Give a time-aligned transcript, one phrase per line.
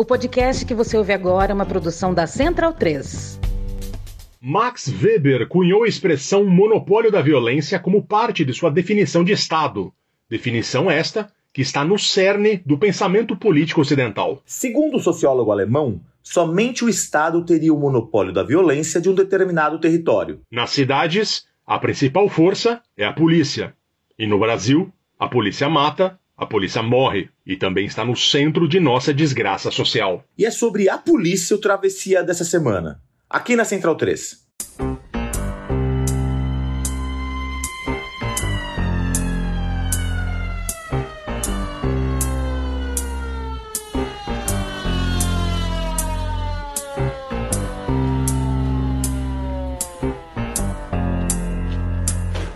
[0.00, 3.40] O podcast que você ouve agora é uma produção da Central 3.
[4.40, 9.92] Max Weber cunhou a expressão monopólio da violência como parte de sua definição de Estado.
[10.30, 14.40] Definição esta que está no cerne do pensamento político ocidental.
[14.46, 19.80] Segundo o sociólogo alemão, somente o Estado teria o monopólio da violência de um determinado
[19.80, 20.42] território.
[20.48, 23.74] Nas cidades, a principal força é a polícia.
[24.16, 28.78] E no Brasil, a polícia mata, a polícia morre e também está no centro de
[28.78, 30.24] nossa desgraça social.
[30.38, 34.46] E é sobre a polícia o travessia dessa semana, aqui na Central 3.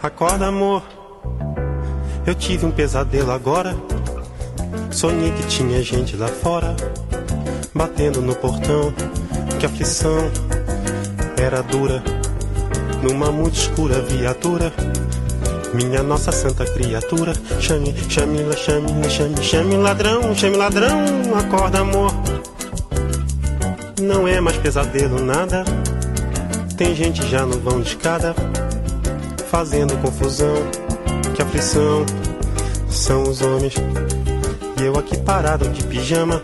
[0.01, 1.02] Acorda, amor.
[2.25, 3.77] Eu tive um pesadelo agora.
[4.91, 6.77] Sonhei que tinha gente lá fora,
[7.75, 8.93] batendo no portão.
[9.59, 10.31] Que aflição
[11.37, 12.03] era dura.
[13.03, 14.73] Numa muito escura viatura.
[15.75, 17.33] Minha nossa santa criatura.
[17.61, 21.01] Chame, chame, chame, chame, chame ladrão, chame ladrão.
[21.37, 22.13] Acorda, amor.
[24.01, 25.65] Não é mais pesadelo nada.
[26.77, 28.35] Tem gente já no vão de escada,
[29.51, 30.82] fazendo confusão
[31.61, 33.75] são os homens.
[34.81, 36.43] E eu aqui parado de pijama.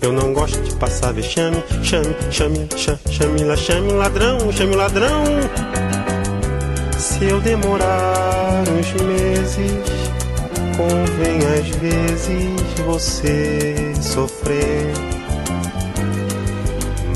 [0.00, 1.62] Eu não gosto de passar vexame.
[1.82, 5.24] Chame, chame, chame, chame, lá, chame ladrão, chame ladrão.
[6.98, 9.72] Se eu demorar uns meses,
[10.76, 14.92] convém às vezes você sofrer.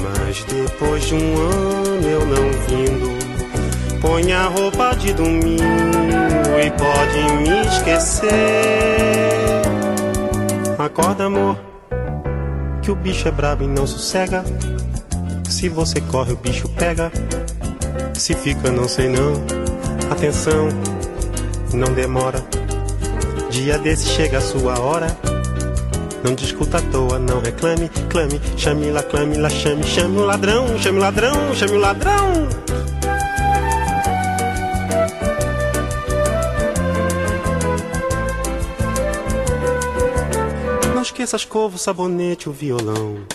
[0.02, 3.17] Mas depois de um ano eu não vindo
[4.01, 5.65] Põe a roupa de domingo
[6.65, 8.29] e pode me esquecer.
[10.79, 11.59] Acorda, amor,
[12.81, 14.45] que o bicho é brabo e não sossega.
[15.49, 17.11] Se você corre, o bicho pega.
[18.15, 19.33] Se fica, não sei não.
[20.11, 20.69] Atenção,
[21.75, 22.42] não demora.
[23.51, 25.08] Dia desse chega a sua hora.
[26.23, 30.79] Não discuta à toa, não reclame, clame, chame lá, clame lá, chame, chame o ladrão,
[30.79, 32.48] chame o ladrão, chame o ladrão.
[41.18, 43.27] Esqueça a escova, o sabonete, o violão.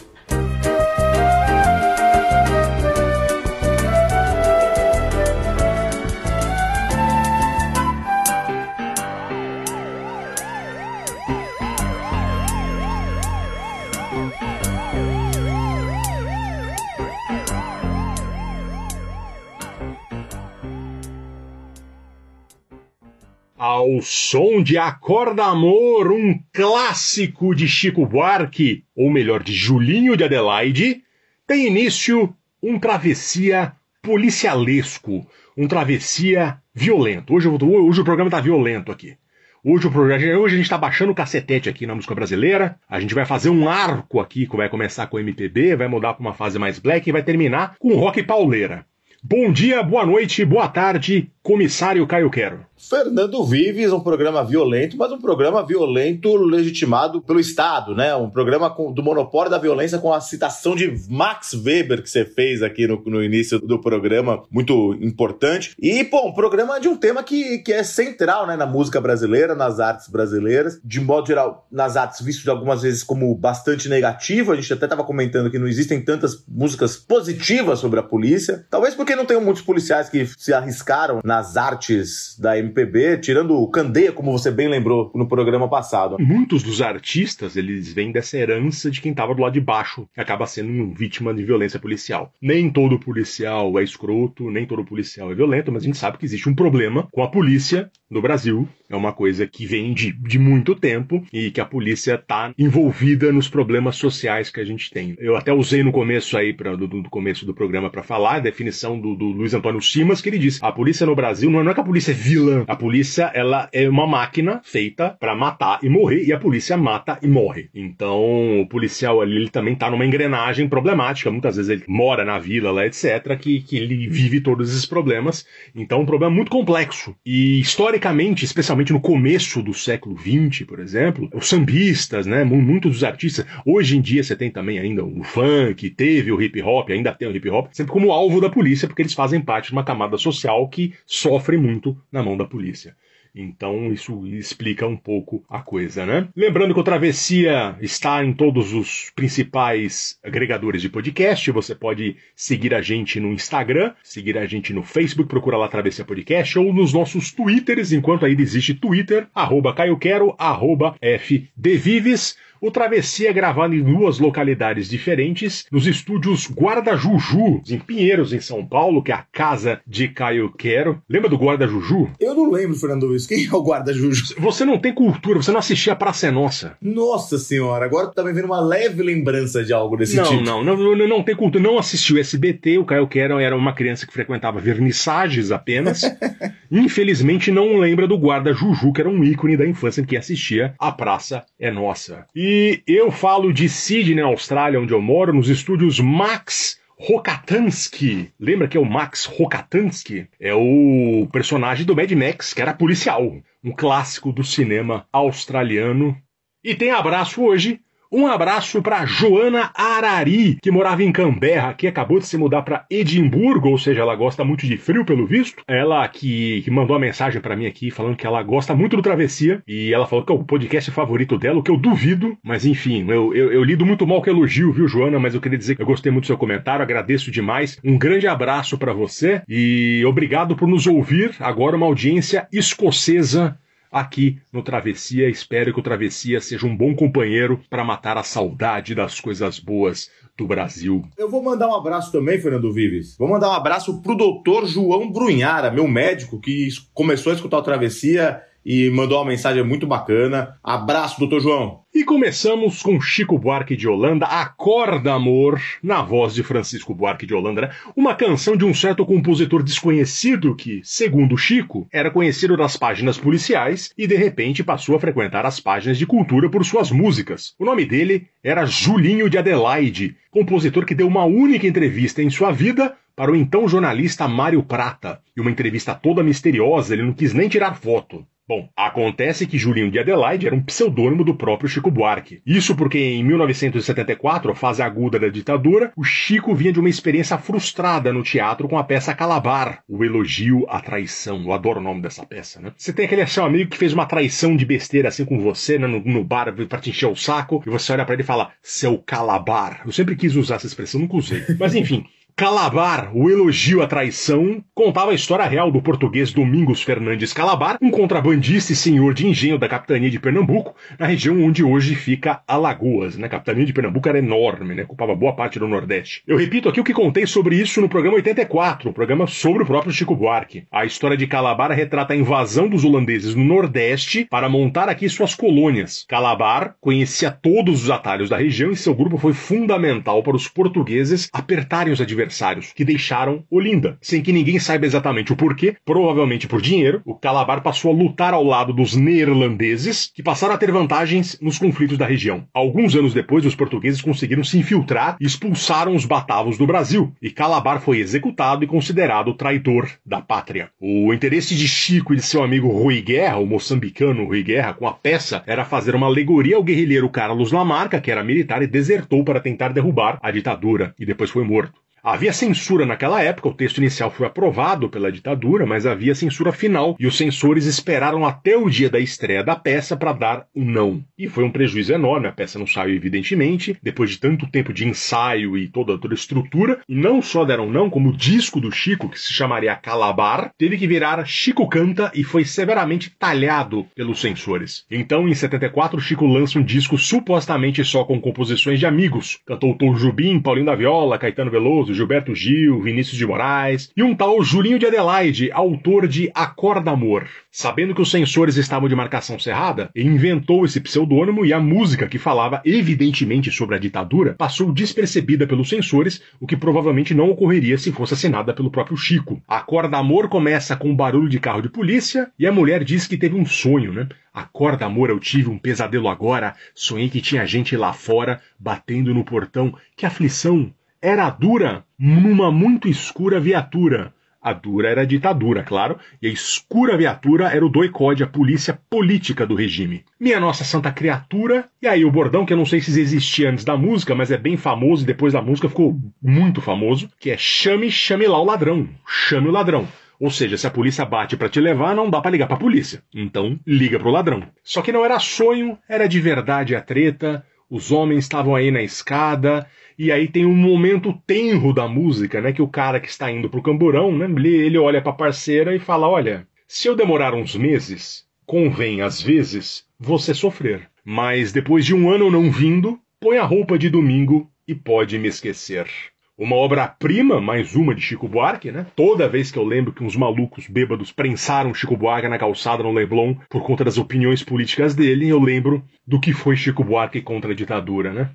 [23.93, 30.23] Ao som de Acorda Amor, um clássico de Chico Buarque, ou melhor, de Julinho de
[30.23, 31.03] Adelaide,
[31.45, 37.35] tem início um travessia policialesco, um travessia violento.
[37.35, 39.15] Hoje, hoje o programa está violento aqui.
[39.63, 42.79] Hoje, o programa, hoje a gente está baixando o cacetete aqui na música brasileira.
[42.89, 46.21] A gente vai fazer um arco aqui que vai começar com MPB, vai mudar para
[46.21, 48.87] uma fase mais black e vai terminar com rock pauleira.
[49.21, 52.65] Bom dia, boa noite, boa tarde, comissário Caio Quero.
[52.89, 58.13] Fernando Vives, um programa violento, mas um programa violento legitimado pelo Estado, né?
[58.13, 62.25] Um programa com, do monopólio da violência com a citação de Max Weber que você
[62.25, 65.75] fez aqui no, no início do programa, muito importante.
[65.79, 69.55] E, pô, um programa de um tema que, que é central, né, na música brasileira,
[69.55, 74.51] nas artes brasileiras, de modo geral, nas artes visto algumas vezes como bastante negativo.
[74.51, 78.93] A gente até estava comentando que não existem tantas músicas positivas sobre a polícia, talvez
[78.93, 83.67] porque não tem muitos policiais que se arriscaram nas artes da MP MPB, tirando o
[83.67, 86.17] Candeia, como você bem lembrou no programa passado.
[86.19, 90.19] Muitos dos artistas, eles vêm dessa herança de quem estava do lado de baixo, que
[90.19, 92.34] acaba sendo vítima de violência policial.
[92.41, 96.25] Nem todo policial é escroto, nem todo policial é violento, mas a gente sabe que
[96.25, 98.67] existe um problema com a polícia no Brasil.
[98.90, 103.31] É uma coisa que vem de, de muito tempo e que a polícia está envolvida
[103.31, 105.16] nos problemas sociais que a gente tem.
[105.17, 108.40] Eu até usei no começo aí, pra, do, do começo do programa para falar a
[108.40, 111.64] definição do, do Luiz Antônio Simas, que ele disse: a polícia no Brasil não é,
[111.64, 115.35] não é que a polícia é vilã, a polícia, ela é uma máquina feita para
[115.35, 117.69] matar e morrer, e a polícia mata e morre.
[117.73, 121.31] Então, o policial ali, ele também tá numa engrenagem problemática.
[121.31, 125.45] Muitas vezes ele mora na vila lá, etc., que, que ele vive todos esses problemas.
[125.75, 127.15] Então, um problema muito complexo.
[127.25, 133.03] E, historicamente, especialmente no começo do século XX, por exemplo, os sambistas, né, muitos dos
[133.03, 137.13] artistas, hoje em dia você tem também ainda o funk, teve o hip hop, ainda
[137.13, 139.83] tem o hip hop, sempre como alvo da polícia, porque eles fazem parte de uma
[139.83, 142.95] camada social que sofre muito na mão da polícia.
[143.35, 146.28] Então isso explica um pouco a coisa, né?
[146.35, 151.49] Lembrando que o Travessia está em todos os principais agregadores de podcast.
[151.49, 156.05] Você pode seguir a gente no Instagram, seguir a gente no Facebook, procura lá Travessia
[156.05, 162.37] Podcast, ou nos nossos Twitters, enquanto ainda existe Twitter, arroba caioquero, arroba fdvives.
[162.65, 168.39] O Travessia é gravado em duas localidades diferentes, nos estúdios Guarda Juju, em Pinheiros, em
[168.39, 171.01] São Paulo, que é a casa de Caio Quero.
[171.09, 172.09] Lembra do Guarda Juju?
[172.21, 173.27] Eu não lembro, Fernando Luiz.
[173.27, 174.35] Quem é o Guarda Juju?
[174.37, 176.77] Você não tem cultura, você não assistia a Praça é Nossa.
[176.81, 180.41] Nossa senhora, agora tu tá me vendo uma leve lembrança de algo desse não, tipo.
[180.41, 181.61] Não, não, não, não tem cultura.
[181.61, 186.03] Não assistiu SBT, o Caio Quero era uma criança que frequentava vernissagens apenas.
[186.71, 190.93] Infelizmente não lembra do Guarda Juju, que era um ícone da infância que assistia A
[190.93, 192.25] Praça é Nossa.
[192.33, 198.32] E e eu falo de Sydney, Austrália, onde eu moro, nos estúdios Max Rokatansky.
[198.40, 200.28] Lembra que é o Max Rokatansky?
[200.40, 203.23] É o personagem do Mad Max, que era policial.
[203.64, 206.16] Um clássico do cinema australiano.
[206.64, 207.82] E tem abraço hoje
[208.13, 212.85] um abraço para Joana Arari, que morava em Canberra, que acabou de se mudar para
[212.87, 215.63] Edimburgo, ou seja, ela gosta muito de frio pelo visto.
[215.67, 219.01] Ela que, que mandou uma mensagem para mim aqui falando que ela gosta muito do
[219.01, 222.67] Travessia e ela falou que é o podcast favorito dela, o que eu duvido, mas
[222.67, 225.17] enfim, eu, eu, eu lido muito mal com elogio, viu, Joana?
[225.17, 227.79] Mas eu queria dizer que eu gostei muito do seu comentário, agradeço demais.
[227.83, 231.33] Um grande abraço para você e obrigado por nos ouvir.
[231.39, 233.57] Agora uma audiência escocesa
[233.93, 235.29] aqui no Travessia.
[235.29, 240.09] Espero que o Travessia seja um bom companheiro para matar a saudade das coisas boas
[240.35, 241.03] do Brasil.
[241.16, 243.16] Eu vou mandar um abraço também, Fernando Vives.
[243.16, 247.63] Vou mandar um abraço pro doutor João Brunhara, meu médico, que começou a escutar o
[247.63, 250.57] Travessia e mandou uma mensagem muito bacana.
[250.63, 251.83] Abraço, doutor João.
[251.95, 257.36] E começamos com Chico Buarque de Holanda, Acorda Amor, na voz de Francisco Buarque de
[257.36, 257.69] Holanda, né?
[257.95, 263.93] uma canção de um certo compositor desconhecido que, segundo Chico, era conhecido das páginas policiais
[263.95, 267.53] e de repente passou a frequentar as páginas de cultura por suas músicas.
[267.60, 272.51] O nome dele era Julinho de Adelaide, compositor que deu uma única entrevista em sua
[272.51, 275.21] vida para o então jornalista Mário Prata.
[275.38, 278.25] E uma entrevista toda misteriosa, ele não quis nem tirar foto.
[278.45, 282.41] Bom, acontece que Julinho de Adelaide era um pseudônimo do próprio Chico Buarque.
[282.45, 288.12] Isso porque em 1974, fase aguda da ditadura, o Chico vinha de uma experiência frustrada
[288.12, 291.41] no teatro com a peça Calabar, o elogio à traição.
[291.41, 292.74] Eu adoro o nome dessa peça, né?
[292.75, 295.88] Você tem aquele seu amigo que fez uma traição de besteira assim com você, né,
[295.88, 298.51] no, no bar pra te encher o saco, e você olha para ele e fala,
[298.62, 299.84] seu Calabar.
[299.86, 301.43] Eu sempre quis usar essa expressão, nunca usei.
[301.57, 302.05] Mas enfim,
[302.36, 307.91] Calabar, o elogio à traição, contava a história real do português Domingos Fernandes Calabar, um
[307.91, 313.18] contrabandista e senhor de engenho da capitania de Pernambuco, na região onde hoje fica Alagoas.
[313.18, 313.27] Né?
[313.27, 314.82] A capitania de Pernambuco era enorme, né?
[314.82, 316.24] ocupava boa parte do Nordeste.
[316.25, 319.65] Eu repito aqui o que contei sobre isso no programa 84, o programa sobre o
[319.68, 320.65] próprio Chico Buarque.
[320.72, 325.36] A história de Calabar retrata a invasão dos holandeses no Nordeste para montar aqui suas
[325.36, 326.03] colônias.
[326.10, 331.30] Calabar conhecia todos os atalhos da região e seu grupo foi fundamental para os portugueses
[331.32, 333.98] apertarem os adversários adversários que deixaram Olinda.
[334.01, 338.34] Sem que ninguém saiba exatamente o porquê, provavelmente por dinheiro, o Calabar passou a lutar
[338.34, 342.46] ao lado dos neerlandeses, que passaram a ter vantagens nos conflitos da região.
[342.53, 347.29] Alguns anos depois, os portugueses conseguiram se infiltrar e expulsaram os batavos do Brasil, e
[347.29, 350.70] Calabar foi executado e considerado traidor da pátria.
[350.79, 354.88] O interesse de Chico e de seu amigo Rui Guerra, o moçambicano Rui Guerra, com
[354.88, 359.24] a peça, era fazer uma alegoria ao guerrilheiro Carlos Lamarca, que era militar e desertou
[359.24, 361.83] para tentar derrubar a ditadura, e depois foi morto.
[362.05, 366.98] Havia censura naquela época, o texto inicial foi aprovado pela ditadura, mas havia censura final
[367.00, 371.01] e os censores esperaram até o dia da estreia da peça para dar um não.
[371.17, 374.86] E foi um prejuízo enorme, a peça não saiu evidentemente, depois de tanto tempo de
[374.86, 378.69] ensaio e toda, toda a estrutura, e não só deram não, como o disco do
[378.69, 384.19] Chico, que se chamaria Calabar, teve que virar Chico Canta e foi severamente talhado pelos
[384.19, 384.83] censores.
[384.91, 389.39] Então, em 74, Chico lança um disco supostamente só com composições de amigos.
[389.45, 394.16] Cantou Tom Jubim, Paulinho da Viola, Caetano Veloso, Gilberto Gil, Vinícius de Moraes e um
[394.16, 397.28] tal Julinho de Adelaide, autor de Acorda Amor.
[397.52, 402.18] Sabendo que os censores estavam de marcação cerrada, inventou esse pseudônimo e a música, que
[402.18, 407.92] falava evidentemente sobre a ditadura, passou despercebida pelos censores, o que provavelmente não ocorreria se
[407.92, 409.42] fosse assinada pelo próprio Chico.
[409.48, 413.18] Acorda Amor começa com um barulho de carro de polícia e a mulher diz que
[413.18, 414.08] teve um sonho, né?
[414.34, 416.56] Acorda, amor, eu tive um pesadelo agora.
[416.74, 419.78] Sonhei que tinha gente lá fora batendo no portão.
[419.96, 420.74] Que aflição!
[421.03, 424.13] Era dura numa muito escura viatura.
[424.41, 428.79] A dura era a ditadura, claro, e a escura viatura era o doicode, a polícia
[428.89, 430.05] política do regime.
[430.17, 433.65] Minha Nossa Santa Criatura, e aí o bordão que eu não sei se existia antes
[433.65, 437.38] da música, mas é bem famoso e depois da música ficou muito famoso, que é
[437.38, 439.86] chame, chame lá o ladrão, chame o ladrão.
[440.19, 442.60] Ou seja, se a polícia bate para te levar, não dá para ligar para a
[442.60, 443.03] polícia.
[443.13, 444.43] Então, liga pro ladrão.
[444.63, 447.45] Só que não era sonho, era de verdade a treta.
[447.70, 449.67] Os homens estavam aí na escada,
[449.98, 452.51] e aí tem um momento tenro da música, né?
[452.51, 454.25] Que o cara que está indo pro camburão, né?
[454.25, 459.86] Ele olha pra parceira e fala: Olha, se eu demorar uns meses, convém às vezes
[460.00, 460.89] você sofrer.
[461.03, 465.27] Mas depois de um ano não vindo, põe a roupa de domingo e pode me
[465.27, 465.88] esquecer.
[466.36, 468.88] Uma obra-prima, mais uma de Chico Buarque, né?
[468.96, 472.92] Toda vez que eu lembro que uns malucos bêbados prensaram Chico Buarque na calçada no
[472.92, 477.52] Leblon por conta das opiniões políticas dele, eu lembro do que foi Chico Buarque contra
[477.52, 478.32] a ditadura, né?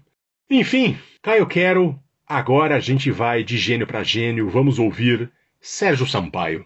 [0.49, 6.65] Enfim, Caio Quero, agora a gente vai de gênio para gênio, vamos ouvir Sérgio Sampaio.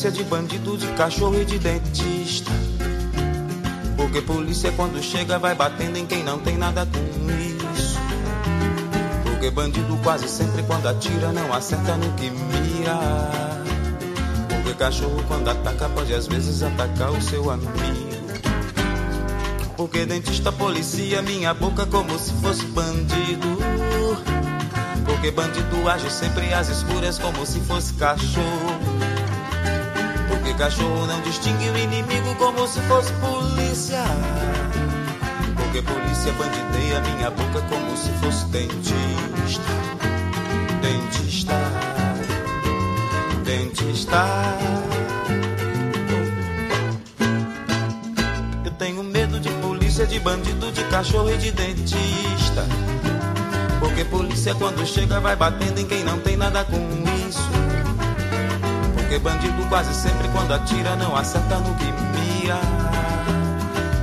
[0.00, 2.50] Polícia, de bandido, de cachorro e de dentista.
[3.96, 7.98] Porque polícia quando chega vai batendo em quem não tem nada com isso.
[9.22, 12.98] Porque bandido quase sempre quando atira não acerta no que mira.
[14.48, 17.70] Porque cachorro quando ataca pode às vezes atacar o seu amigo.
[19.76, 23.58] Porque dentista policia minha boca como se fosse bandido.
[25.04, 28.89] Porque bandido age sempre às escuras como se fosse cachorro.
[30.60, 34.04] Cachorro não distingue o inimigo como se fosse polícia.
[35.56, 39.64] Porque polícia bandideia minha boca como se fosse dentista.
[40.82, 41.54] Dentista.
[43.42, 44.26] Dentista.
[48.62, 52.66] Eu tenho medo de polícia, de bandido, de cachorro e de dentista.
[53.80, 57.09] Porque polícia quando chega vai batendo em quem não tem nada com.
[59.10, 62.60] Porque bandido quase sempre quando atira não acerta no que mira.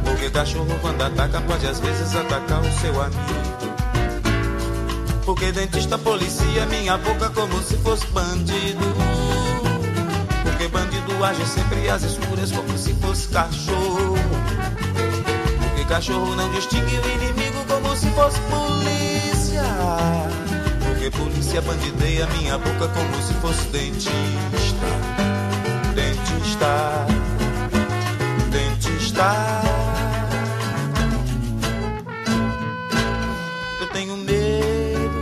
[0.03, 3.73] Porque cachorro quando ataca pode às vezes atacar o seu amigo.
[5.23, 8.83] Porque dentista policia minha boca como se fosse bandido.
[10.43, 14.15] Porque bandido age sempre às escuras como se fosse cachorro.
[15.61, 19.63] Porque cachorro não distingue o inimigo como se fosse polícia.
[21.17, 24.87] Polícia bandideia minha boca como se fosse dentista.
[25.95, 27.07] Dentista.
[28.51, 29.61] Dentista.
[33.81, 35.17] Eu tenho medo.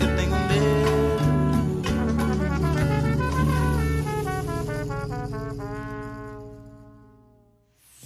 [0.00, 0.36] Eu tenho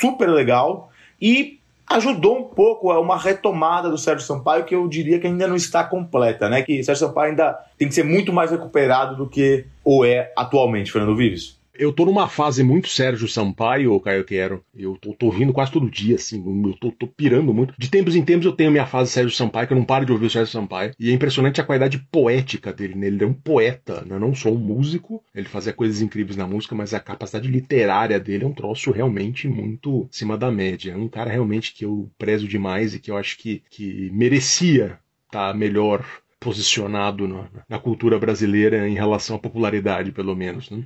[0.00, 5.18] super legal e ajudou um pouco a uma retomada do Sérgio Sampaio que eu diria
[5.18, 6.62] que ainda não está completa, né?
[6.62, 10.92] Que Sérgio Sampaio ainda tem que ser muito mais recuperado do que o é atualmente,
[10.92, 11.57] Fernando Vives.
[11.78, 14.64] Eu tô numa fase muito Sérgio Sampaio, Caio Quero.
[14.74, 16.42] Eu tô, tô ouvindo quase todo dia, assim.
[16.66, 17.72] Eu tô, tô, pirando muito.
[17.78, 20.10] De tempos em tempos eu tenho minha fase Sérgio Sampaio, que eu não paro de
[20.10, 20.92] ouvir o Sérgio Sampaio.
[20.98, 23.06] E é impressionante a qualidade poética dele, né?
[23.06, 24.18] Ele é um poeta, né?
[24.18, 25.22] não só um músico.
[25.32, 29.46] Ele fazia coisas incríveis na música, mas a capacidade literária dele é um troço realmente
[29.46, 30.92] muito acima da média.
[30.92, 34.98] É um cara realmente que eu prezo demais e que eu acho que, que merecia
[35.26, 36.04] estar tá melhor
[36.40, 40.84] posicionado na, na cultura brasileira em relação à popularidade, pelo menos, né?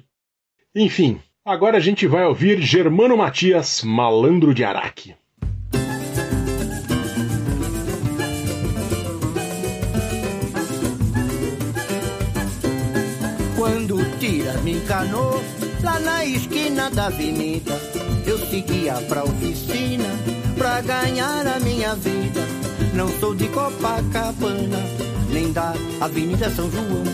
[0.75, 5.15] Enfim, agora a gente vai ouvir Germano Matias, Malandro de Araque.
[13.55, 15.43] Quando o tira me encanou,
[15.83, 17.79] lá na esquina da avenida,
[18.27, 20.09] eu seguia pra oficina,
[20.57, 22.41] pra ganhar a minha vida.
[22.95, 24.79] Não sou de Copacabana,
[25.31, 27.05] nem da Avenida São João,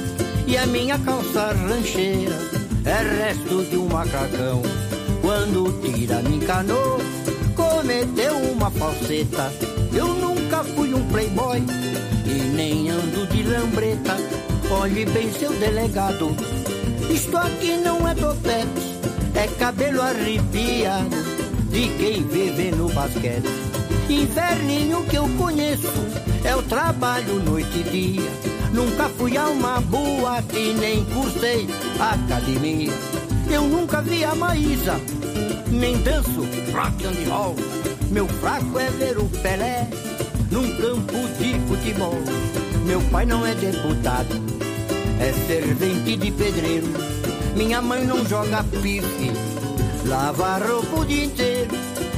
[0.46, 2.57] e a minha calça rancheira
[2.88, 4.62] é resto de um macacão.
[5.20, 6.98] Quando tira me encanou,
[7.54, 9.52] cometeu uma falseta.
[9.92, 11.62] Eu nunca fui um playboy
[12.24, 14.16] e nem ando de lambreta.
[14.70, 16.34] Olhe bem, seu delegado,
[17.10, 18.96] isto aqui não é topete,
[19.34, 21.16] é cabelo arrepiado
[21.70, 23.48] de quem vive no basquete.
[24.08, 25.92] Inferninho que eu conheço
[26.44, 31.66] é o trabalho noite e dia Nunca fui a uma boate, nem cursei
[31.98, 32.92] academia.
[33.50, 35.00] Eu nunca vi a Maísa,
[35.70, 37.56] nem danço rock and roll.
[38.10, 39.88] Meu fraco é ver o Pelé
[40.50, 42.14] num campo de futebol.
[42.84, 44.34] Meu pai não é deputado,
[45.18, 46.86] é servente de pedreiro.
[47.56, 49.32] Minha mãe não joga pife,
[50.06, 51.70] lava roupa o dia inteiro.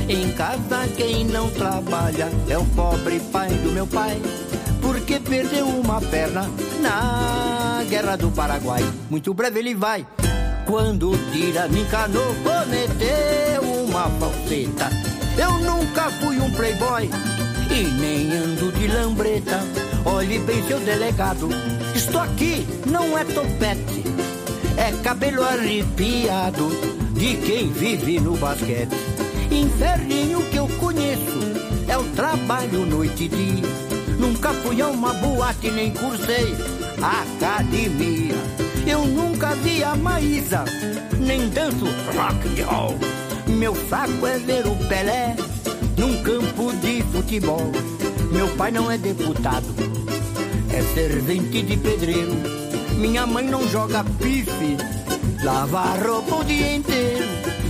[0.08, 4.20] Em casa quem não trabalha é o pobre pai do meu pai
[5.10, 6.48] porque perdeu uma perna
[6.80, 8.80] na guerra do Paraguai.
[9.10, 10.06] Muito breve ele vai.
[10.66, 14.88] Quando tira encanou, cometeu uma falseta.
[15.36, 17.10] Eu nunca fui um playboy
[17.70, 19.58] e nem ando de lambreta.
[20.04, 21.48] Olhe bem, seu delegado,
[21.92, 24.04] isto aqui não é topete,
[24.76, 26.70] é cabelo arrepiado
[27.14, 28.94] de quem vive no basquete.
[29.50, 31.40] Inferninho que eu conheço
[31.88, 33.89] é o trabalho noite e dia
[34.20, 36.54] Nunca fui a uma boate nem cursei
[37.02, 38.34] academia.
[38.86, 40.64] Eu nunca vi a Maísa,
[41.18, 42.98] nem danço rock and roll.
[43.46, 45.34] Meu saco é ver o Pelé
[45.96, 47.72] num campo de futebol.
[48.30, 49.66] Meu pai não é deputado,
[50.70, 52.36] é servente de pedreiro.
[52.96, 54.76] Minha mãe não joga pife,
[55.42, 57.26] lava roupa o dia inteiro.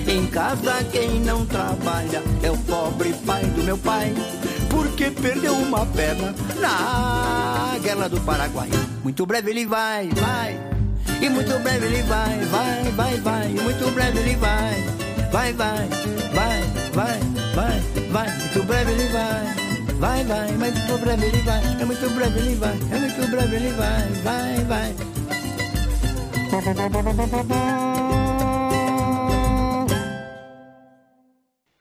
[0.07, 4.13] Em casa quem não trabalha é o pobre pai do meu pai,
[4.81, 8.71] porque perdeu uma perna na guerra do Paraguai.
[9.03, 10.59] Muito breve ele vai, vai,
[11.21, 14.83] e muito breve ele vai, vai, vai, vai, e muito breve ele vai,
[15.31, 15.89] vai, vai,
[16.33, 16.63] vai,
[16.95, 17.21] vai,
[17.55, 19.71] vai, vai, muito breve ele vai.
[20.01, 23.57] Vai, vai, mas muito breve ele vai, é muito breve ele vai, é muito breve
[23.57, 24.95] ele vai, vai, vai.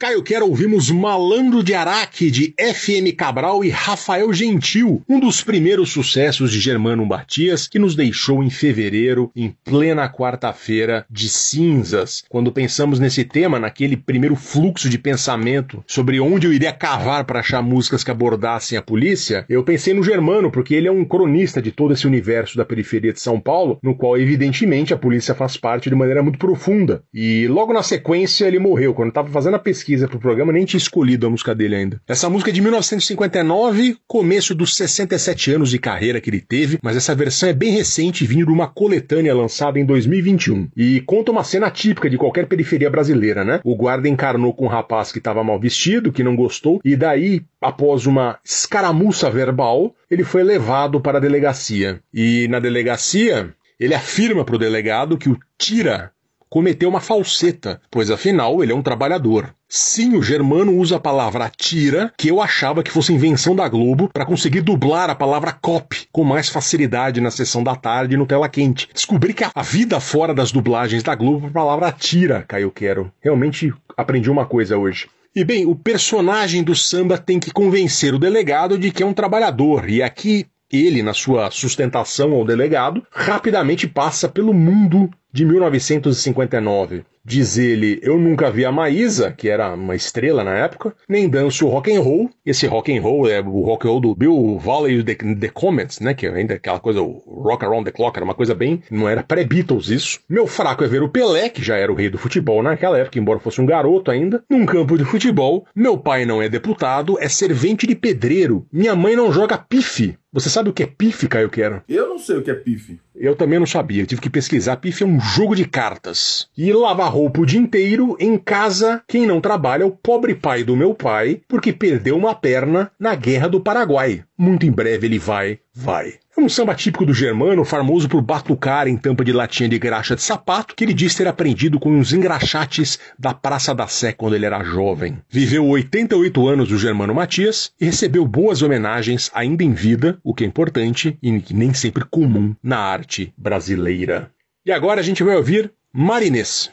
[0.10, 5.92] Caio Quero ouvimos Malandro de Araque de FM Cabral e Rafael Gentil, um dos primeiros
[5.92, 12.24] sucessos de Germano Batias, que nos deixou em fevereiro, em plena quarta-feira de cinzas.
[12.28, 17.42] Quando pensamos nesse tema, naquele primeiro fluxo de pensamento sobre onde eu iria cavar para
[17.42, 21.62] achar músicas que abordassem a polícia, eu pensei no Germano, porque ele é um cronista
[21.62, 25.56] de todo esse universo da periferia de São Paulo, no qual, evidentemente, a polícia faz
[25.56, 27.04] parte de maneira muito profunda.
[27.14, 30.66] E logo na sequência ele morreu, quando estava fazendo a pesquisa pesquisa pro programa, nem
[30.66, 32.02] tinha escolhido a música dele ainda.
[32.08, 36.96] Essa música é de 1959, começo dos 67 anos de carreira que ele teve, mas
[36.96, 40.70] essa versão é bem recente, vindo de uma coletânea lançada em 2021.
[40.76, 43.60] E conta uma cena típica de qualquer periferia brasileira, né?
[43.64, 47.42] O guarda encarnou com um rapaz que estava mal vestido, que não gostou, e daí,
[47.62, 52.00] após uma escaramuça verbal, ele foi levado para a delegacia.
[52.14, 56.12] E na delegacia, ele afirma para o delegado que o tira
[56.50, 59.54] cometeu uma falseta, pois afinal ele é um trabalhador.
[59.68, 64.10] Sim, o Germano usa a palavra tira, que eu achava que fosse invenção da Globo,
[64.12, 68.50] para conseguir dublar a palavra cop com mais facilidade na sessão da tarde no Tela
[68.50, 68.90] Quente.
[68.92, 73.12] Descobri que a vida fora das dublagens da Globo, a palavra tira, Caio Quero.
[73.22, 75.08] Realmente aprendi uma coisa hoje.
[75.36, 79.14] E bem, o personagem do samba tem que convencer o delegado de que é um
[79.14, 87.04] trabalhador, e aqui ele, na sua sustentação ao delegado, rapidamente passa pelo mundo de 1959.
[87.24, 91.68] Diz ele, eu nunca vi a Maísa, que era uma estrela na época, nem danço
[91.68, 92.30] rock and roll.
[92.44, 96.00] Esse rock and roll é o rock and roll do Bill Valley the, the Comets,
[96.00, 98.82] né, que é ainda aquela coisa o rock around the clock, era uma coisa bem,
[98.90, 100.20] não era pré-Beatles isso.
[100.28, 103.20] Meu fraco é ver o Pelé, que já era o rei do futebol naquela época,
[103.20, 105.68] embora fosse um garoto ainda, num campo de futebol.
[105.76, 108.66] Meu pai não é deputado, é servente de pedreiro.
[108.74, 110.18] Minha mãe não joga pife.
[110.32, 111.82] Você sabe o que é pife, Caio Quero?
[111.90, 113.00] Eu não sei o que é pife.
[113.16, 114.78] Eu também não sabia, tive que pesquisar.
[114.78, 116.48] Pife é um jogo de cartas.
[116.56, 120.64] E lavar roupa o dia inteiro em casa, quem não trabalha é o pobre pai
[120.64, 124.24] do meu pai, porque perdeu uma perna na Guerra do Paraguai.
[124.38, 126.20] Muito em breve ele vai, vai.
[126.40, 130.22] Um samba típico do germano, famoso por batucar em tampa de latinha de graxa de
[130.22, 134.46] sapato, que ele diz ter aprendido com uns engraxates da Praça da Sé quando ele
[134.46, 135.18] era jovem.
[135.30, 140.46] Viveu 88 anos o Germano Matias e recebeu boas homenagens ainda em vida, o que
[140.46, 144.32] é importante e nem sempre comum na arte brasileira.
[144.66, 146.72] E agora a gente vai ouvir Marinês.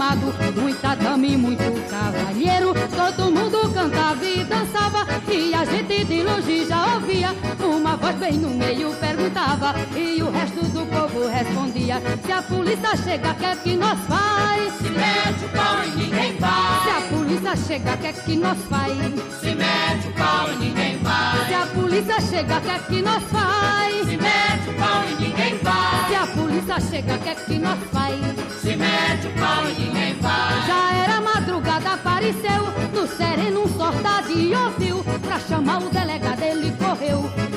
[0.00, 2.72] Animado, muita dama e muito cavalheiro.
[2.96, 7.34] Todo mundo cantava e dançava, e a gente de longe já ouvia.
[7.62, 12.96] Uma voz bem no meio perguntava, e o resto do povo respondia: Se a polícia
[12.96, 14.72] chega, quer que nós faz?
[14.78, 16.82] Se mete o pau e ninguém vai.
[16.82, 19.40] Se a polícia chega, quer que nós faz?
[19.40, 21.46] Se mete o pau e ninguém vai.
[21.46, 24.08] Se a polícia chega, quer que nós faz?
[24.08, 26.14] Se mete o pau e ninguém Se vai.
[26.14, 28.39] a polícia chega, quer que nós faz?
[28.60, 30.66] Se mete o pau e ninguém vai.
[30.66, 36.70] Já era madrugada, apareceu no sereno um soldado e ouviu Pra chamar o delegado ele
[36.72, 37.49] correu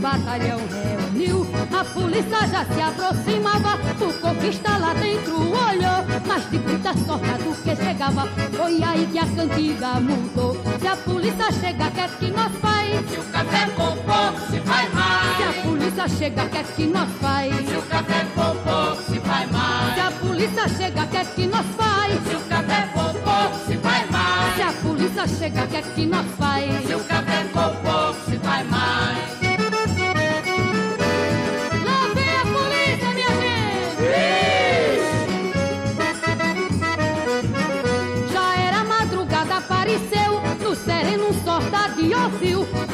[0.00, 1.46] batalhão reuniu
[1.78, 7.76] A polícia já se aproximava, o conquista lá dentro olhou Mas de muita soldado que
[7.76, 13.10] chegava, foi aí que a cantiga mudou Se a polícia chega, quer que nós faz?
[13.10, 15.56] Se o café for pouco, se vai Se a mais.
[15.62, 17.68] polícia chega, quer que nós faz?
[17.68, 19.98] Se o café for pouco, se Se mais.
[19.98, 22.12] a polícia chega, quer que nós faz?
[22.28, 24.60] Se o café for pouco, se Se mais.
[24.60, 27.19] a polícia chega, quer que nós faz?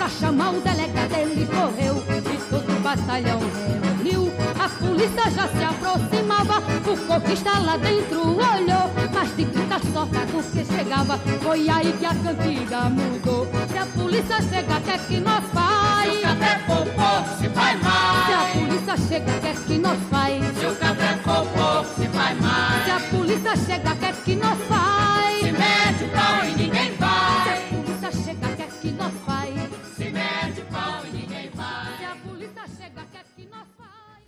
[0.07, 5.65] Pra chamar o delegado ele correu e todo o batalhão reuniu A polícia já se
[5.65, 12.07] aproximava, o coquista lá dentro olhou, mas de grita socado que chegava, foi aí que
[12.07, 13.49] a cantiga mudou.
[13.69, 16.13] Se a polícia chega, quer que nós faz?
[16.13, 18.27] Se o café for pouco, se faz mais.
[18.27, 20.59] Se a polícia chega, quer que nós faz?
[20.59, 22.85] Se o café for pouco, se faz mais.
[22.85, 25.41] Se a polícia chega, quer que nós faz?
[25.41, 26.76] Se mete o pau e ninguém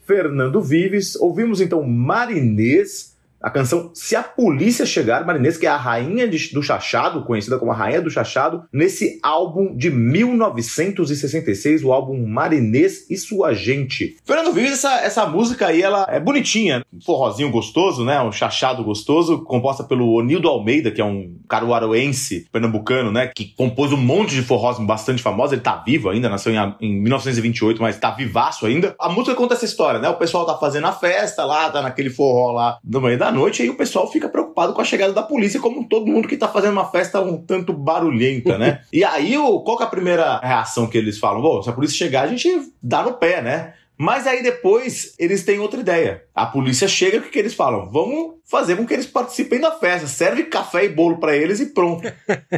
[0.09, 1.17] Fernando Vives.
[1.17, 6.53] Ouvimos então Marinês, a canção Se a Polícia Chegar, Marinês, que é a rainha de-
[6.53, 13.09] do chachado, conhecida como a rainha do chachado, nesse álbum de 1966, o álbum Marinês
[13.11, 14.17] e Sua Gente.
[14.25, 18.83] Fernando Vives, essa, essa música aí, ela é bonitinha, um forrozinho gostoso, né, um chachado
[18.83, 24.35] gostoso, composta pelo Onildo Almeida, que é um caruaruense pernambucano, né, que compôs um monte
[24.35, 28.67] de forrós bastante famosos, ele tá vivo ainda, nasceu em, em 1928, mas tá vivaço
[28.67, 28.95] ainda.
[29.01, 32.11] A música conta essa história, né, o pessoal tá fazendo a festa lá, tá naquele
[32.11, 35.13] forró lá no meio da noite, e aí o pessoal fica preocupado com a chegada
[35.13, 38.83] da polícia, como todo mundo que tá fazendo uma festa um tanto barulhenta, né?
[38.93, 41.41] e aí, o, qual que é a primeira reação que eles falam?
[41.41, 43.75] Bom, se a polícia chegar, a gente dá no pé, né?
[43.97, 46.23] Mas aí depois eles têm outra ideia.
[46.33, 47.91] A polícia chega, o que, que eles falam?
[47.91, 50.07] Vamos fazer com que eles participem da festa.
[50.07, 52.03] Serve café e bolo pra eles e pronto.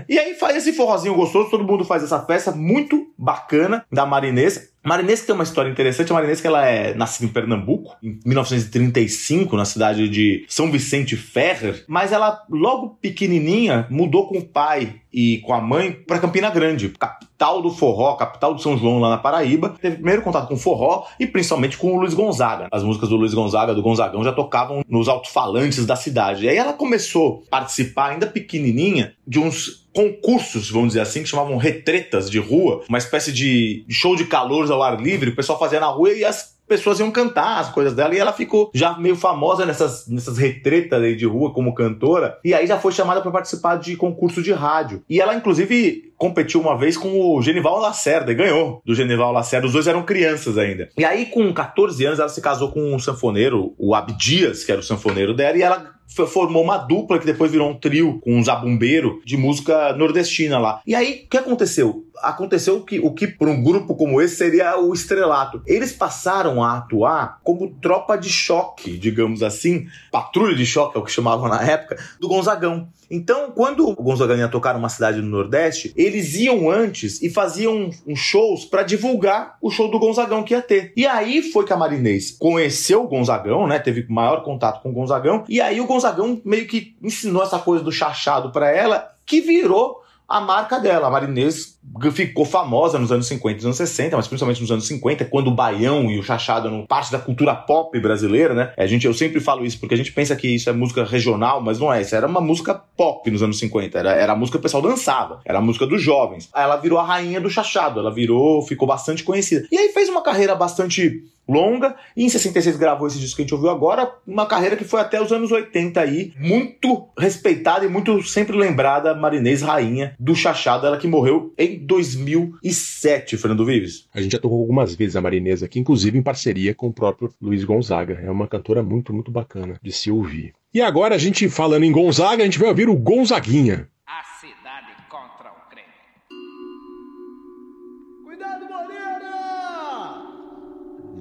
[0.09, 4.71] e aí faz esse forrozinho gostoso, todo mundo faz essa festa muito bacana da Marinês.
[4.83, 6.11] Marinês tem uma história interessante.
[6.11, 11.17] A Marinês que ela é nascida em Pernambuco, em 1935, na cidade de São Vicente
[11.17, 11.85] Ferrer.
[11.87, 16.89] Mas ela, logo pequenininha, mudou com o pai e com a mãe para Campina Grande,
[16.91, 19.75] capital do forró, capital do São João lá na Paraíba.
[19.81, 22.69] Teve primeiro contato com o forró e principalmente com o Luiz Gonzaga.
[22.71, 26.45] As músicas do Luiz Gonzaga, do Gonzagão, já tocavam nos alto-falantes da cidade.
[26.45, 31.29] E aí ela começou a participar, ainda pequenininha, de uns concursos, vamos dizer assim, que
[31.29, 35.59] chamavam retretas de rua, uma espécie de show de calores ao ar livre, o pessoal
[35.59, 38.97] fazia na rua e as pessoas iam cantar as coisas dela e ela ficou já
[38.97, 43.21] meio famosa nessas, nessas retretas aí de rua como cantora e aí já foi chamada
[43.21, 47.81] para participar de concurso de rádio e ela inclusive competiu uma vez com o Genival
[47.81, 52.07] Lacerda e ganhou do Genival Lacerda, os dois eram crianças ainda e aí com 14
[52.07, 55.63] anos ela se casou com um sanfoneiro, o Abdias que era o sanfoneiro dela e
[55.63, 60.59] ela formou uma dupla que depois virou um trio com um zabumbeiro de música nordestina
[60.59, 60.81] lá.
[60.87, 62.05] E aí, o que aconteceu?
[62.23, 65.63] Aconteceu o que, o que para um grupo como esse seria o estrelato.
[65.67, 71.05] Eles passaram a atuar como tropa de choque, digamos assim, patrulha de choque, é o
[71.05, 72.89] que chamavam na época, do Gonzagão.
[73.11, 77.91] Então, quando o Gonzagão ia tocar numa cidade no Nordeste, eles iam antes e faziam
[78.07, 80.93] uns shows para divulgar o show do Gonzagão que ia ter.
[80.97, 83.81] E aí foi que a Marinês conheceu o Gonzagão, né?
[83.81, 85.45] Teve maior contato com o Gonzagão.
[85.49, 90.00] E aí o Gonzagão meio que ensinou essa coisa do chachado para ela, que virou
[90.31, 91.09] a marca dela.
[91.09, 91.77] A Marinês
[92.13, 95.49] ficou famosa nos anos 50 e nos anos 60, mas principalmente nos anos 50, quando
[95.49, 98.73] o baião e o chachado eram parte da cultura pop brasileira, né?
[98.77, 101.61] A gente, eu sempre falo isso porque a gente pensa que isso é música regional,
[101.61, 102.01] mas não é.
[102.01, 103.99] Isso era uma música pop nos anos 50.
[103.99, 105.41] Era, era a música que o pessoal dançava.
[105.45, 106.49] Era a música dos jovens.
[106.55, 107.99] Ela virou a rainha do chachado.
[107.99, 109.67] Ela virou, ficou bastante conhecida.
[109.73, 113.45] E aí fez uma carreira bastante longa e em 66 gravou esse disco que a
[113.45, 117.89] gente ouviu agora, uma carreira que foi até os anos 80 aí, muito respeitada e
[117.89, 124.07] muito sempre lembrada, Marinês Rainha do Chachado, ela que morreu em 2007, Fernando Vives.
[124.15, 127.33] A gente já tocou algumas vezes a Marinesa aqui, inclusive em parceria com o próprio
[127.41, 128.21] Luiz Gonzaga.
[128.23, 130.53] É uma cantora muito, muito bacana de se ouvir.
[130.73, 133.89] E agora, a gente falando em Gonzaga, a gente vai ouvir o Gonzaguinha.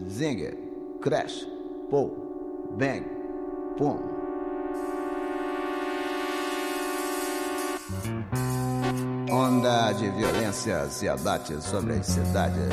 [0.10, 0.58] Zinger,
[1.02, 1.46] crash,
[1.88, 2.10] pull,
[2.80, 3.06] bang,
[3.78, 4.00] pum.
[9.32, 12.70] Onda de violência se abate sobre as cidades.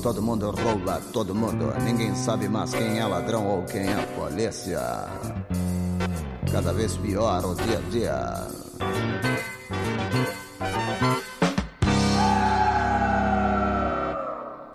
[0.00, 1.72] Todo mundo rouba, todo mundo.
[1.82, 4.80] Ninguém sabe mais quem é ladrão ou quem é polícia.
[6.52, 8.55] Cada vez pior o dia a dia.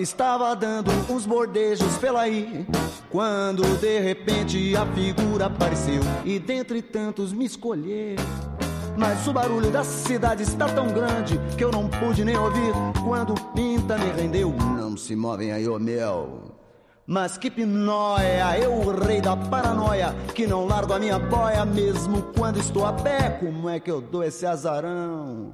[0.01, 2.65] Estava dando uns bordejos pela aí,
[3.11, 8.15] quando de repente a figura apareceu e dentre tantos me escolheu.
[8.97, 12.73] Mas o barulho da cidade está tão grande que eu não pude nem ouvir
[13.05, 14.51] quando pinta me rendeu.
[14.75, 16.51] Não se movem aí, ô meu.
[17.05, 22.23] Mas que pinóia, eu o rei da paranoia, que não largo a minha boia mesmo
[22.35, 23.37] quando estou a pé.
[23.39, 25.53] Como é que eu dou esse azarão?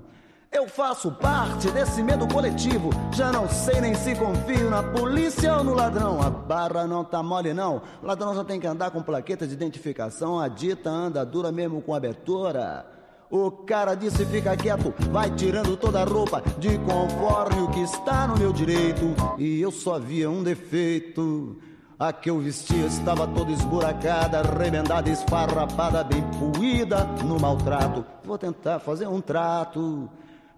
[0.52, 2.90] Eu faço parte desse medo coletivo.
[3.14, 6.22] Já não sei nem se confio na polícia ou no ladrão.
[6.22, 7.82] A barra não tá mole, não.
[8.02, 10.40] O ladrão já tem que andar com plaqueta de identificação.
[10.40, 12.86] A dita anda dura mesmo com abertura.
[13.30, 18.26] O cara disse fica quieto, vai tirando toda a roupa de conforme o que está
[18.26, 19.14] no meu direito.
[19.38, 21.58] E eu só via um defeito.
[22.00, 28.06] A que eu vestia estava toda esburacada, remendada, esfarrapada, bem puída no maltrato.
[28.24, 30.08] Vou tentar fazer um trato.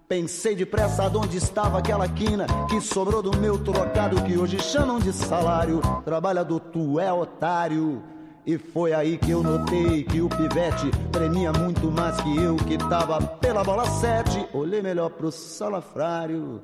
[0.09, 5.13] Pensei depressa onde estava aquela quina que sobrou do meu trocado que hoje chamam de
[5.13, 5.81] salário.
[6.03, 8.01] Trabalhador, tu é otário.
[8.43, 12.75] E foi aí que eu notei que o pivete tremia muito mais que eu que
[12.89, 14.43] tava pela bola sete.
[14.51, 16.59] Olhei melhor pro salafrário.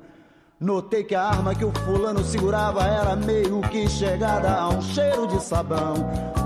[0.58, 5.28] Notei que a arma que o fulano segurava era meio que chegada a um cheiro
[5.28, 5.94] de sabão.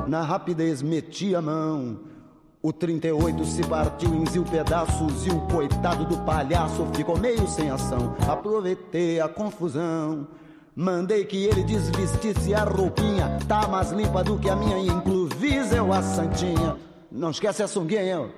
[0.07, 2.10] Na rapidez meti a mão.
[2.63, 7.71] O 38 se partiu em mil pedaços e o coitado do palhaço ficou meio sem
[7.71, 8.15] ação.
[8.29, 10.29] Aproveitei a confusão.
[10.77, 15.91] Mandei que ele desvestisse a roupinha, tá mais limpa do que a minha, inclusive eu
[15.91, 16.77] a santinha.
[17.11, 18.31] Não esquece a sunguinha.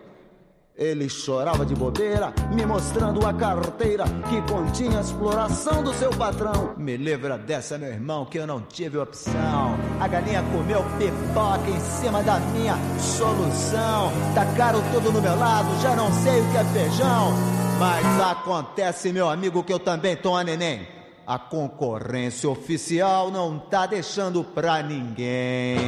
[0.82, 6.74] Ele chorava de bobeira, me mostrando a carteira que continha a exploração do seu patrão.
[6.76, 9.78] Me livra dessa, meu irmão, que eu não tive opção.
[10.00, 14.10] A galinha comeu pipoca em cima da minha solução.
[14.34, 17.32] Tacaram tudo no meu lado, já não sei o que é feijão.
[17.78, 20.88] Mas acontece, meu amigo, que eu também tô a neném.
[21.24, 25.78] A concorrência oficial não tá deixando pra ninguém.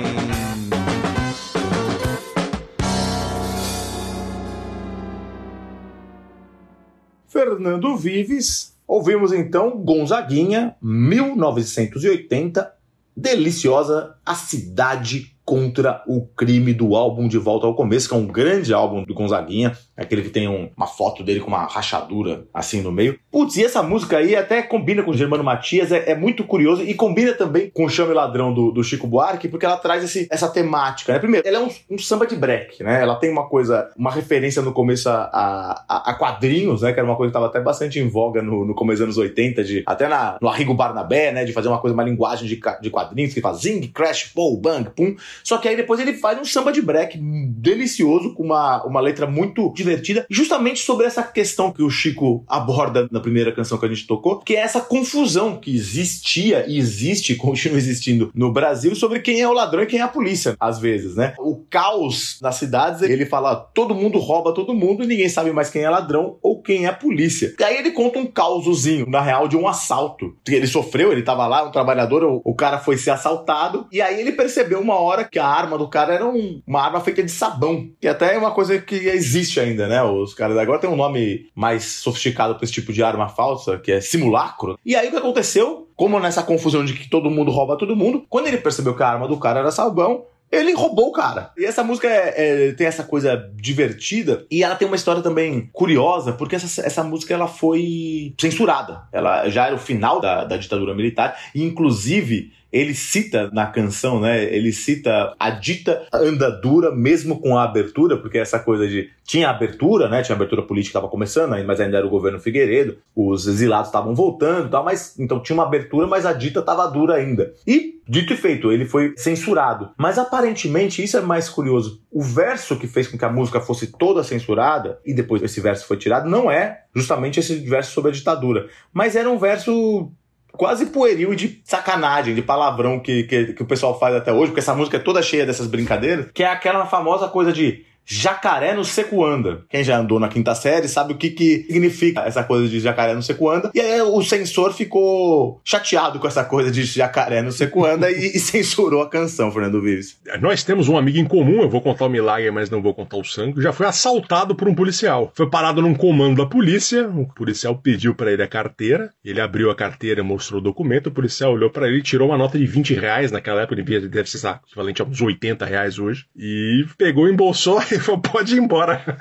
[7.54, 8.74] Fernando Vives.
[8.86, 12.74] Ouvimos então Gonzaguinha, 1980,
[13.16, 18.26] deliciosa A Cidade contra o crime do álbum De Volta ao Começo, que é um
[18.26, 22.80] grande álbum do Gonzaguinha, aquele que tem um- uma foto dele com uma rachadura assim
[22.80, 23.18] no meio.
[23.30, 26.82] Putz, e essa música aí até combina com o Germano Matias, é, é muito curioso
[26.82, 30.26] e combina também com o Chame Ladrão do, do Chico Buarque, porque ela traz esse-
[30.30, 31.18] essa temática, né?
[31.18, 33.02] Primeiro, ela é um, um samba de break, né?
[33.02, 36.92] Ela tem uma coisa, uma referência no começo a, a, a quadrinhos, né?
[36.92, 39.18] Que era uma coisa que estava até bastante em voga no, no começo dos anos
[39.18, 41.44] 80, de, até na, no Arrigo Barnabé, né?
[41.44, 44.88] De fazer uma coisa, uma linguagem de, de quadrinhos, que faz zing, crash, pou, bang,
[44.90, 45.14] pum.
[45.42, 47.18] Só que aí depois ele faz um samba de break
[47.56, 53.08] delicioso, com uma, uma letra muito divertida, justamente sobre essa questão que o Chico aborda
[53.10, 57.34] na primeira canção que a gente tocou, que é essa confusão que existia e existe,
[57.36, 60.78] continua existindo no Brasil, sobre quem é o ladrão e quem é a polícia, às
[60.78, 61.34] vezes, né?
[61.38, 65.70] O caos nas cidades, ele fala, todo mundo rouba todo mundo e ninguém sabe mais
[65.70, 67.54] quem é ladrão ou quem é a polícia.
[67.58, 70.36] E aí ele conta um causozinho, na real, de um assalto.
[70.46, 74.20] Ele sofreu, ele tava lá, um trabalhador, o, o cara foi ser assaltado, e aí
[74.20, 77.30] ele percebeu uma hora que a arma do cara era um- uma arma feita de
[77.30, 77.88] sabão.
[78.00, 80.02] Que até é uma coisa que existe ainda, né?
[80.02, 83.92] Os caras agora tem um nome mais sofisticado pra esse tipo de arma falsa, que
[83.92, 84.78] é simulacro.
[84.84, 85.88] E aí o que aconteceu?
[85.96, 89.08] Como nessa confusão de que todo mundo rouba todo mundo, quando ele percebeu que a
[89.08, 91.50] arma do cara era sabão, ele roubou o cara.
[91.58, 95.68] E essa música é- é- tem essa coisa divertida e ela tem uma história também
[95.72, 99.02] curiosa, porque essa, essa música ela foi censurada.
[99.12, 104.20] Ela já era o final da, da ditadura militar e, inclusive, ele cita na canção,
[104.20, 104.42] né?
[104.52, 109.10] Ele cita a dita andadura, mesmo com a abertura, porque essa coisa de.
[109.22, 110.22] Tinha abertura, né?
[110.22, 114.66] Tinha abertura política, estava começando, mas ainda era o governo Figueiredo, os exilados estavam voltando
[114.66, 117.54] e tal, mas então tinha uma abertura, mas a dita estava dura ainda.
[117.64, 119.90] E, dito e feito, ele foi censurado.
[119.96, 122.02] Mas aparentemente, isso é mais curioso.
[122.10, 125.86] O verso que fez com que a música fosse toda censurada, e depois esse verso
[125.86, 130.12] foi tirado, não é justamente esse verso sobre a ditadura, mas era um verso
[130.56, 134.60] quase pueril de sacanagem, de palavrão que, que, que o pessoal faz até hoje, porque
[134.60, 138.84] essa música é toda cheia dessas brincadeiras, que é aquela famosa coisa de jacaré no
[138.84, 139.62] secuanda.
[139.68, 143.14] Quem já andou na quinta série sabe o que, que significa essa coisa de jacaré
[143.14, 143.70] no secuanda.
[143.74, 148.38] E aí o censor ficou chateado com essa coisa de jacaré no secuanda e, e
[148.40, 150.18] censurou a canção, Fernando Vives.
[150.40, 153.16] Nós temos um amigo em comum, eu vou contar o milagre, mas não vou contar
[153.16, 153.62] o sangue.
[153.62, 155.32] Já foi assaltado por um policial.
[155.34, 157.08] Foi parado num comando da polícia.
[157.08, 159.10] O policial pediu pra ele a carteira.
[159.24, 161.08] Ele abriu a carteira, mostrou o documento.
[161.08, 163.32] O policial olhou pra ele e tirou uma nota de 20 reais.
[163.32, 166.26] Naquela época, ele deve ser equivalente a uns 80 reais hoje.
[166.36, 169.18] E pegou, embolsou falou: pode ir embora.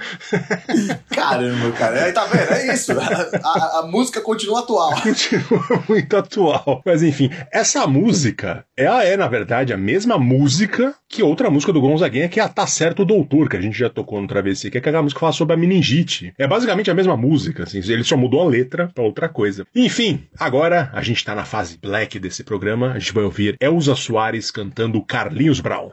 [1.10, 2.06] Caramba, cara.
[2.06, 2.52] Aí tá vendo?
[2.52, 2.92] É isso.
[3.00, 4.94] A, a- a música continua atual.
[5.02, 6.82] Continua muito atual.
[6.86, 11.80] Mas enfim, essa música ela é, na verdade, a mesma música que outra música do
[11.82, 14.78] Gonzaguinha, que é a Tá Certo Doutor, que a gente já tocou no Travessia, que
[14.78, 16.34] é aquela música que fala sobre a meningite.
[16.40, 19.66] É basicamente a mesma música, assim, ele só mudou a letra pra outra coisa.
[19.76, 23.96] Enfim, agora a gente tá na fase black desse programa, a gente vai ouvir Elza
[23.96, 25.92] Soares cantando Carlinhos Brown.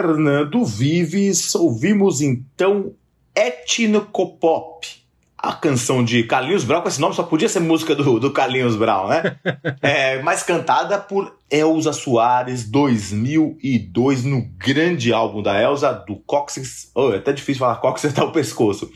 [0.00, 2.92] Fernando Vives, ouvimos então
[3.34, 4.86] Etnocopop,
[5.36, 8.76] a canção de Carlinhos Brown, com esse nome só podia ser música do, do Carlinhos
[8.76, 9.36] Brown, né?
[9.82, 17.12] é, mas cantada por Elza Soares, 2002, no grande álbum da Elza, do Cóccix, oh,
[17.12, 18.88] é até difícil falar Cóccix até o pescoço,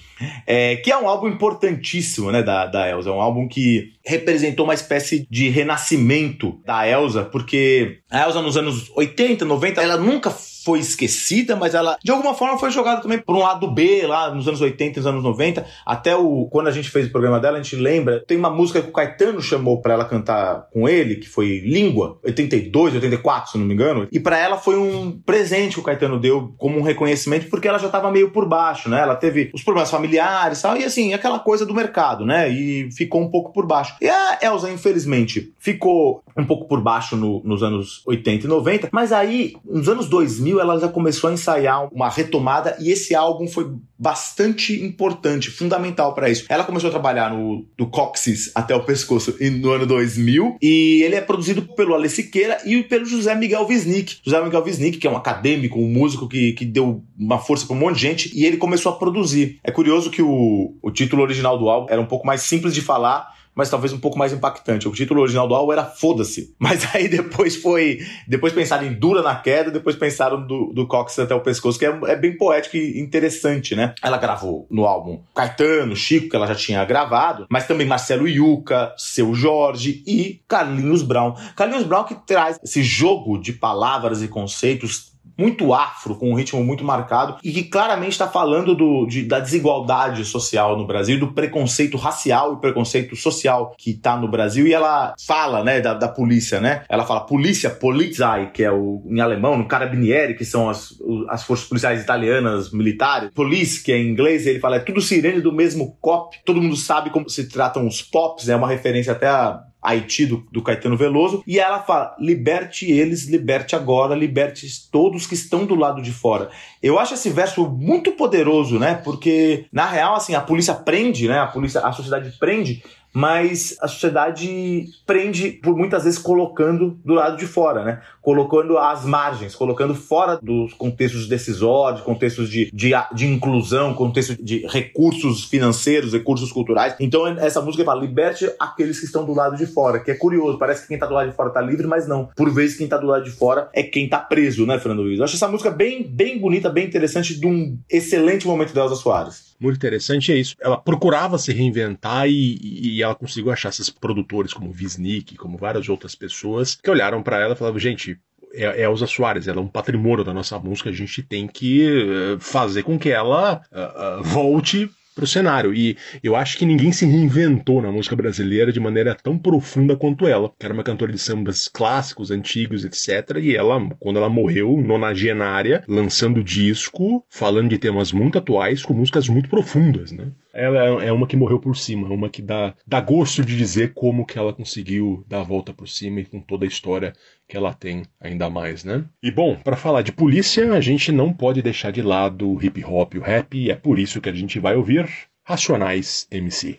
[0.46, 4.66] é, que é um álbum importantíssimo, né, da, da Elza, é um álbum que representou
[4.66, 10.30] uma espécie de renascimento da Elza, porque a Elza nos anos 80, 90, ela nunca
[10.64, 14.34] foi esquecida, mas ela de alguma forma foi jogada também por um lado B lá
[14.34, 17.58] nos anos 80, nos anos 90, até o quando a gente fez o programa dela,
[17.58, 21.16] a gente lembra, tem uma música que o Caetano chamou para ela cantar com ele,
[21.16, 25.74] que foi Língua, 82, 84, se não me engano, e para ela foi um presente
[25.74, 29.00] que o Caetano deu como um reconhecimento porque ela já tava meio por baixo, né?
[29.00, 32.48] Ela teve os problemas familiares, e tal, e assim, aquela coisa do mercado, né?
[32.48, 33.94] E ficou um pouco por baixo.
[34.00, 38.88] E a Elza, infelizmente, ficou um pouco por baixo no- nos anos 80 e 90,
[38.92, 43.46] mas aí, nos anos 2000, ela já começou a ensaiar uma retomada e esse álbum
[43.46, 46.44] foi bastante importante, fundamental para isso.
[46.48, 51.14] Ela começou a trabalhar no do Cóccix até o pescoço no ano 2000 e ele
[51.14, 54.18] é produzido pelo Ale Siqueira e pelo José Miguel Wisnik.
[54.24, 57.76] José Miguel Wisnik, que é um acadêmico, um músico que, que deu uma força para
[57.76, 59.60] um monte de gente e ele começou a produzir.
[59.62, 62.80] É curioso que o, o título original do álbum era um pouco mais simples de
[62.80, 64.88] falar, mas talvez um pouco mais impactante.
[64.88, 66.54] O título original do álbum era Foda-se.
[66.58, 67.98] Mas aí depois foi.
[68.26, 71.84] Depois pensaram em Dura na Queda, depois pensaram do, do Cox até o pescoço, que
[71.84, 73.94] é, é bem poético e interessante, né?
[74.02, 78.94] Ela gravou no álbum Caetano, Chico, que ela já tinha gravado, mas também Marcelo Yuca,
[78.96, 81.34] Seu Jorge e Carlinhos Brown.
[81.56, 86.62] Carlinhos Brown que traz esse jogo de palavras e conceitos muito afro, com um ritmo
[86.62, 91.32] muito marcado e que claramente está falando do, de, da desigualdade social no Brasil, do
[91.32, 94.66] preconceito racial e preconceito social que está no Brasil.
[94.66, 96.84] E ela fala, né, da, da polícia, né?
[96.88, 100.94] Ela fala polícia, Polizei, que é o em alemão, no Carabinieri, que são as,
[101.28, 103.30] as forças policiais italianas militares.
[103.34, 106.36] Police, que é em inglês, ele fala é tudo sirene do mesmo cop.
[106.44, 110.26] Todo mundo sabe como se tratam os pops, é né, uma referência até a Haiti
[110.26, 115.66] do, do, Caetano Veloso, e ela fala: liberte eles, liberte agora, liberte todos que estão
[115.66, 116.50] do lado de fora.
[116.80, 118.94] Eu acho esse verso muito poderoso, né?
[118.94, 121.38] Porque, na real, assim, a polícia prende, né?
[121.40, 127.36] A polícia, a sociedade prende, mas a sociedade prende por muitas vezes colocando do lado
[127.36, 128.00] de fora, né?
[128.22, 134.66] Colocando às margens, colocando fora dos contextos decisórios, contextos de, de, de inclusão, contexto de
[134.68, 136.94] recursos financeiros, recursos culturais.
[137.00, 140.58] Então essa música fala, liberte aqueles que estão do lado de fora, que é curioso,
[140.58, 142.28] parece que quem tá do lado de fora tá livre, mas não.
[142.36, 145.18] Por vezes quem tá do lado de fora é quem tá preso, né, Fernando Luiz?
[145.18, 148.94] Eu acho essa música bem, bem bonita, bem interessante, de um excelente momento da Elza
[148.94, 149.52] Soares.
[149.62, 150.56] Muito interessante é isso.
[150.60, 155.88] Ela procurava se reinventar e, e ela conseguiu achar esses produtores como Visnik, como várias
[155.88, 158.11] outras pessoas, que olharam para ela e falavam, gente,
[158.54, 161.86] é, é Elza Soares, ela é um patrimônio da nossa música, a gente tem que
[161.86, 165.74] uh, fazer com que ela uh, uh, volte para o cenário.
[165.74, 170.26] E eu acho que ninguém se reinventou na música brasileira de maneira tão profunda quanto
[170.26, 173.36] ela, que era uma cantora de sambas clássicos, antigos, etc.
[173.40, 179.28] E ela, quando ela morreu, nonagenária, lançando disco, falando de temas muito atuais, com músicas
[179.28, 180.28] muito profundas, né?
[180.54, 184.26] Ela é uma que morreu por cima, uma que dá, dá gosto de dizer como
[184.26, 187.14] que ela conseguiu dar a volta por cima e com toda a história
[187.52, 189.04] que ela tem ainda mais, né?
[189.22, 192.82] E bom, para falar de polícia, a gente não pode deixar de lado o hip
[192.82, 195.06] hop o rap, e é por isso que a gente vai ouvir
[195.46, 196.78] Racionais MC.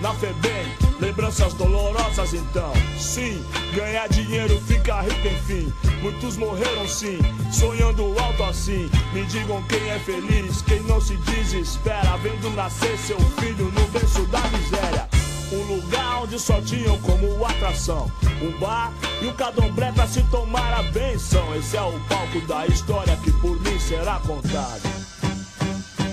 [0.00, 0.66] Na FEBEM,
[1.00, 2.72] lembranças dolorosas então.
[2.98, 5.72] Sim, ganhar dinheiro, ficar rico enfim.
[6.02, 7.18] Muitos morreram sim,
[7.50, 8.90] sonhando alto assim.
[9.12, 14.26] Me digam quem é feliz, quem não se desespera, vendo nascer seu filho no berço
[14.26, 15.08] da miséria.
[15.52, 18.10] Um lugar onde só tinham como atração
[18.44, 18.92] um bar
[19.22, 21.54] e um cadombré pra se tomar a benção.
[21.56, 24.82] Esse é o palco da história que por mim será contado.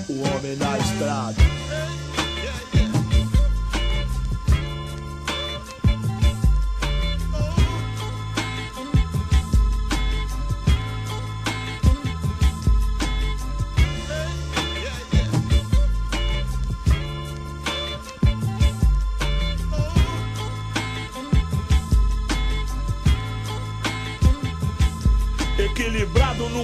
[0.08, 1.36] O homem na estrada.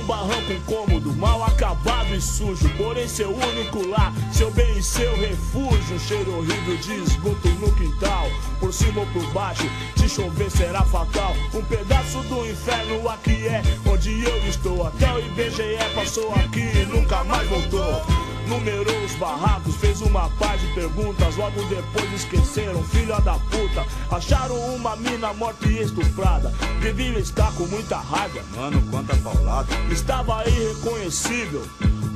[0.07, 2.67] Barranco incômodo, mal acabado e sujo.
[2.77, 5.95] Porém, seu único lar, seu bem e seu refúgio.
[5.95, 8.27] Um cheiro horrível de esgoto no quintal.
[8.59, 11.33] Por cima ou por baixo, se chover será fatal.
[11.53, 14.87] Um pedaço do inferno aqui é onde eu estou.
[14.87, 20.57] Até o IBGE passou aqui e nunca mais voltou numerou os barracos, fez uma par
[20.57, 23.85] de perguntas, logo depois esqueceram, filha da puta.
[24.09, 26.51] Acharam uma mina morta e estuprada.
[26.81, 28.41] Devia estar com muita raiva.
[28.55, 29.67] Mano, quanta paulada.
[29.91, 31.65] Estava irreconhecível.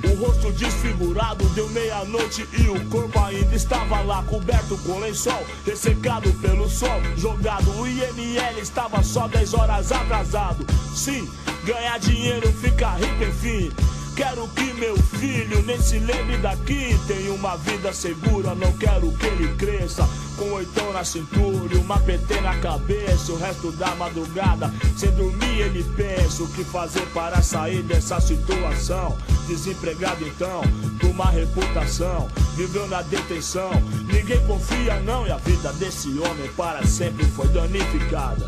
[0.04, 6.32] O rosto desfigurado deu meia-noite e o corpo ainda estava lá, coberto com lençol, ressecado
[6.42, 7.70] pelo sol, jogado.
[7.80, 10.66] O IML estava só 10 horas atrasado.
[10.96, 11.30] Sim,
[11.64, 13.72] ganhar dinheiro, ficar rico, enfim.
[14.16, 17.00] Quero que meu filho nem se lembre daqui.
[17.08, 20.08] Tem uma vida segura, não quero que ele cresça.
[20.38, 23.32] Com oitão na cintura e uma PT na cabeça.
[23.32, 29.18] O resto da madrugada, sem dormir, ele pensa o que fazer para sair dessa situação.
[29.48, 30.62] Desempregado então,
[31.00, 33.72] com uma reputação, viveu na detenção.
[34.12, 38.48] Ninguém confia, não, e a vida desse homem para sempre foi danificada.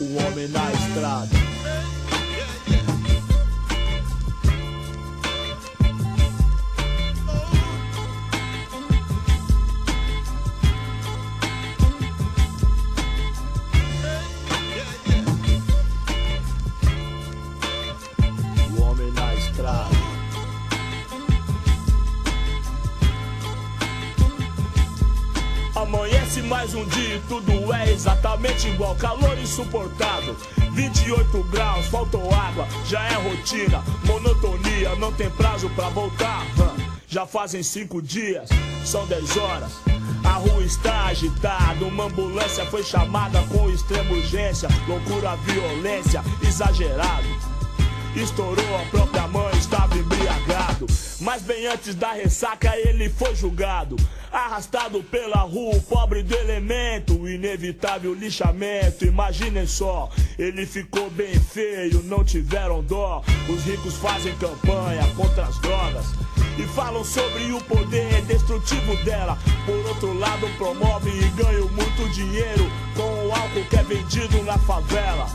[0.00, 1.47] O homem na estrada.
[28.38, 28.94] Exatamente igual.
[28.94, 30.36] Calor insuportável,
[30.72, 33.82] 28 graus, faltou água, já é rotina.
[34.04, 36.46] Monotonia, não tem prazo pra voltar.
[37.08, 38.48] Já fazem cinco dias,
[38.84, 39.72] são 10 horas.
[40.24, 44.68] A rua está agitada, uma ambulância foi chamada com extrema urgência.
[44.86, 47.26] Loucura, violência, exagerado.
[48.14, 50.86] Estourou a própria mãe, estava embriagado.
[51.20, 53.96] Mas bem antes da ressaca ele foi julgado.
[54.32, 57.14] Arrastado pela rua, pobre do elemento.
[57.18, 60.10] O inevitável lixamento, imaginem só.
[60.38, 63.22] Ele ficou bem feio, não tiveram dó.
[63.48, 66.06] Os ricos fazem campanha contra as drogas.
[66.58, 69.38] E falam sobre o poder destrutivo dela.
[69.64, 74.58] Por outro lado, promovem e ganham muito dinheiro com o álcool que é vendido na
[74.58, 75.26] favela.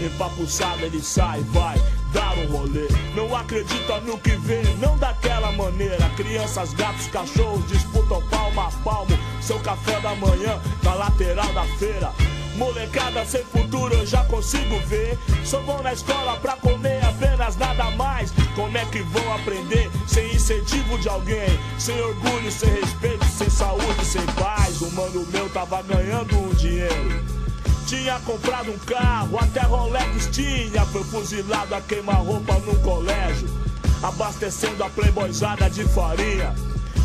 [0.00, 1.78] Empapuçado ele sai, vai
[2.12, 2.86] dar um rolê.
[3.14, 6.08] Não acredita no que vê, não daquela maneira.
[6.16, 9.18] Crianças, gatos, cachorros disputam palmo a palmo.
[9.40, 12.12] Seu café da manhã na lateral da feira.
[12.56, 15.18] Molecada sem futuro eu já consigo ver.
[15.44, 18.32] Só vão na escola pra comer apenas nada mais.
[18.54, 21.58] Como é que vão aprender sem incentivo de alguém?
[21.78, 24.80] Sem orgulho, sem respeito, sem saúde, sem paz.
[24.82, 27.41] O mano meu tava ganhando um dinheiro.
[27.92, 30.82] Tinha comprado um carro, até Rolex tinha.
[30.86, 33.46] Foi fuzilado a queima-roupa num colégio.
[34.02, 36.54] Abastecendo a playboyzada de farinha.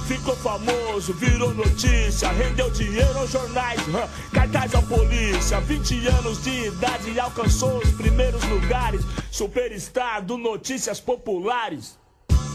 [0.08, 3.82] Ficou famoso, virou notícia, rendeu dinheiro aos jornais,
[4.32, 5.60] cartaz à polícia.
[5.60, 9.02] 20 anos de idade e alcançou os primeiros lugares.
[9.30, 12.00] Superstar do Notícias Populares.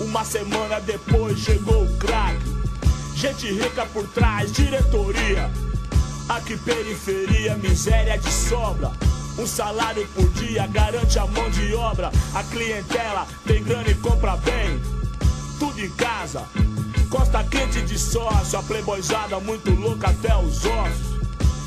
[0.01, 2.41] Uma semana depois chegou o craque.
[3.15, 5.51] Gente rica por trás, diretoria.
[6.29, 8.91] Aqui periferia, miséria de sobra.
[9.39, 12.11] Um salário por dia garante a mão de obra.
[12.35, 14.81] A clientela tem grana e compra bem.
[15.59, 16.45] Tudo em casa.
[17.11, 18.59] Costa quente de sócio.
[18.59, 21.13] A playboyzada muito louca até os ossos.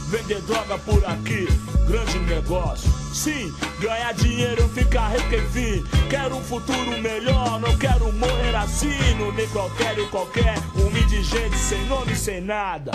[0.08, 1.48] Vender droga por aqui,
[1.88, 2.90] grande negócio.
[3.12, 5.84] Sim, ganhar dinheiro, ficar rico enfim.
[6.10, 9.16] Quero um futuro melhor, não quero morrer assim.
[9.18, 12.92] No necrotério qualquer, um indigente sem nome, sem nada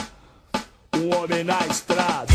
[1.00, 2.32] um homem na estrada.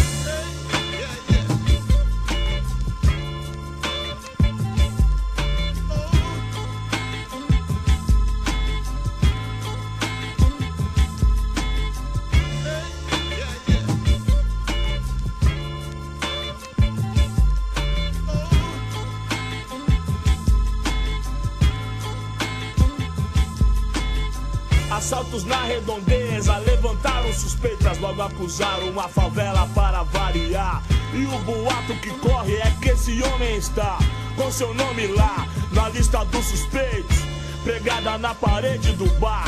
[25.06, 30.82] Assaltos na redondeza levantaram suspeitas, logo acusaram a favela para variar.
[31.14, 34.00] E o boato que corre é que esse homem está
[34.36, 37.18] com seu nome lá na lista dos suspeitos,
[37.64, 39.46] pregada na parede do bar.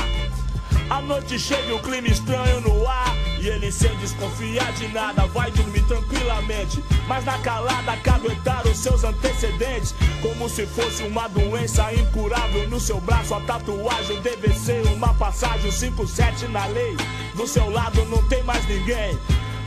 [0.92, 3.27] A noite chega e o clima estranho no ar.
[3.48, 6.84] Ele sem desconfiar de nada vai dormir tranquilamente.
[7.08, 9.96] Mas na calada caguetar os seus antecedentes.
[10.22, 13.34] Como se fosse uma doença incurável no seu braço.
[13.34, 16.96] A tatuagem deve ser uma passagem 5-7 na lei.
[17.36, 19.18] Do seu lado não tem mais ninguém.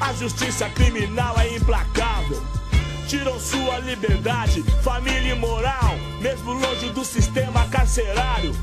[0.00, 2.42] A justiça criminal é implacável.
[3.08, 5.96] Tiram sua liberdade, família e moral.
[6.20, 8.54] Mesmo longe do sistema carcerário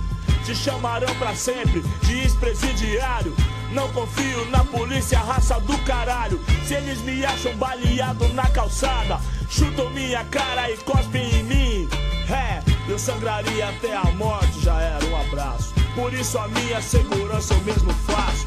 [0.48, 3.36] te chamarão pra sempre de ex-presidiário.
[3.72, 6.40] Não confio na polícia, raça do caralho.
[6.66, 11.90] Se eles me acham baleado na calçada, chutam minha cara e cospem em mim.
[12.30, 15.74] É, eu sangraria até a morte, já era um abraço.
[15.96, 18.46] Por isso a minha segurança eu mesmo faço.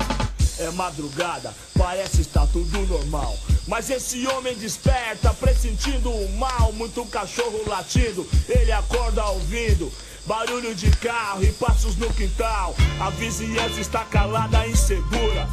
[0.59, 3.37] É madrugada, parece estar tudo normal.
[3.67, 6.73] Mas esse homem desperta, pressentindo o mal.
[6.73, 9.91] Muito cachorro latindo, ele acorda ouvindo.
[10.31, 12.77] Barulho de carro e passos no quintal.
[13.01, 15.49] A vizinhança está calada e insegura.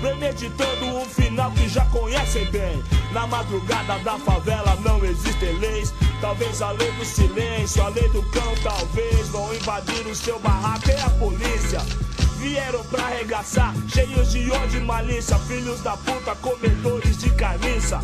[0.00, 2.82] Premeditando um final que já conhecem bem.
[3.12, 5.92] Na madrugada da favela não existem leis.
[6.22, 10.88] Talvez a lei do silêncio, a lei do cão, talvez vão invadir o seu barraco
[10.88, 11.80] e a polícia.
[12.38, 15.38] Vieram pra arregaçar, cheios de ódio e malícia.
[15.40, 18.00] Filhos da puta, comedores de carniça.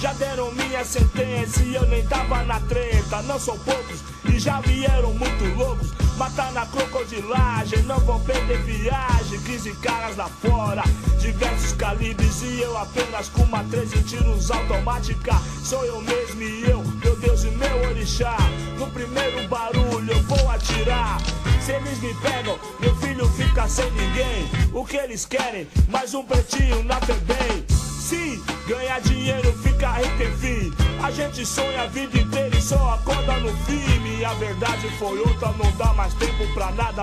[0.00, 3.20] Já deram minha sentença e eu nem tava na treta.
[3.22, 3.98] Não são poucos
[4.32, 5.92] e já vieram muito loucos.
[6.16, 9.40] Matar na crocodilagem, não vão perder viagem.
[9.40, 10.82] 15 caras lá fora,
[11.20, 15.34] diversos calibres e eu apenas com uma 13 tiros automática.
[15.62, 18.36] Sou eu mesmo e eu, meu Deus e meu orixá.
[18.78, 21.20] No primeiro barulho eu vou atirar.
[21.60, 24.48] Se eles me pegam, meu filho fica sem ninguém.
[24.72, 25.68] O que eles querem?
[25.88, 27.75] Mais um pretinho na FEBEM
[28.06, 30.72] sim, ganhar dinheiro, ficar rico, enfim.
[31.02, 33.84] A gente sonha a vida inteira e só acorda no fim.
[34.18, 37.02] E a verdade foi outra, não dá mais tempo pra nada.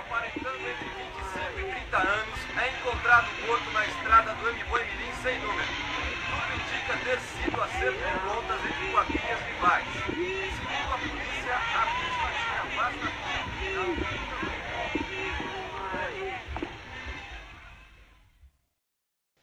[0.00, 4.79] Aparentando entre 25 e 30 anos, é encontrado morto na estrada do M8.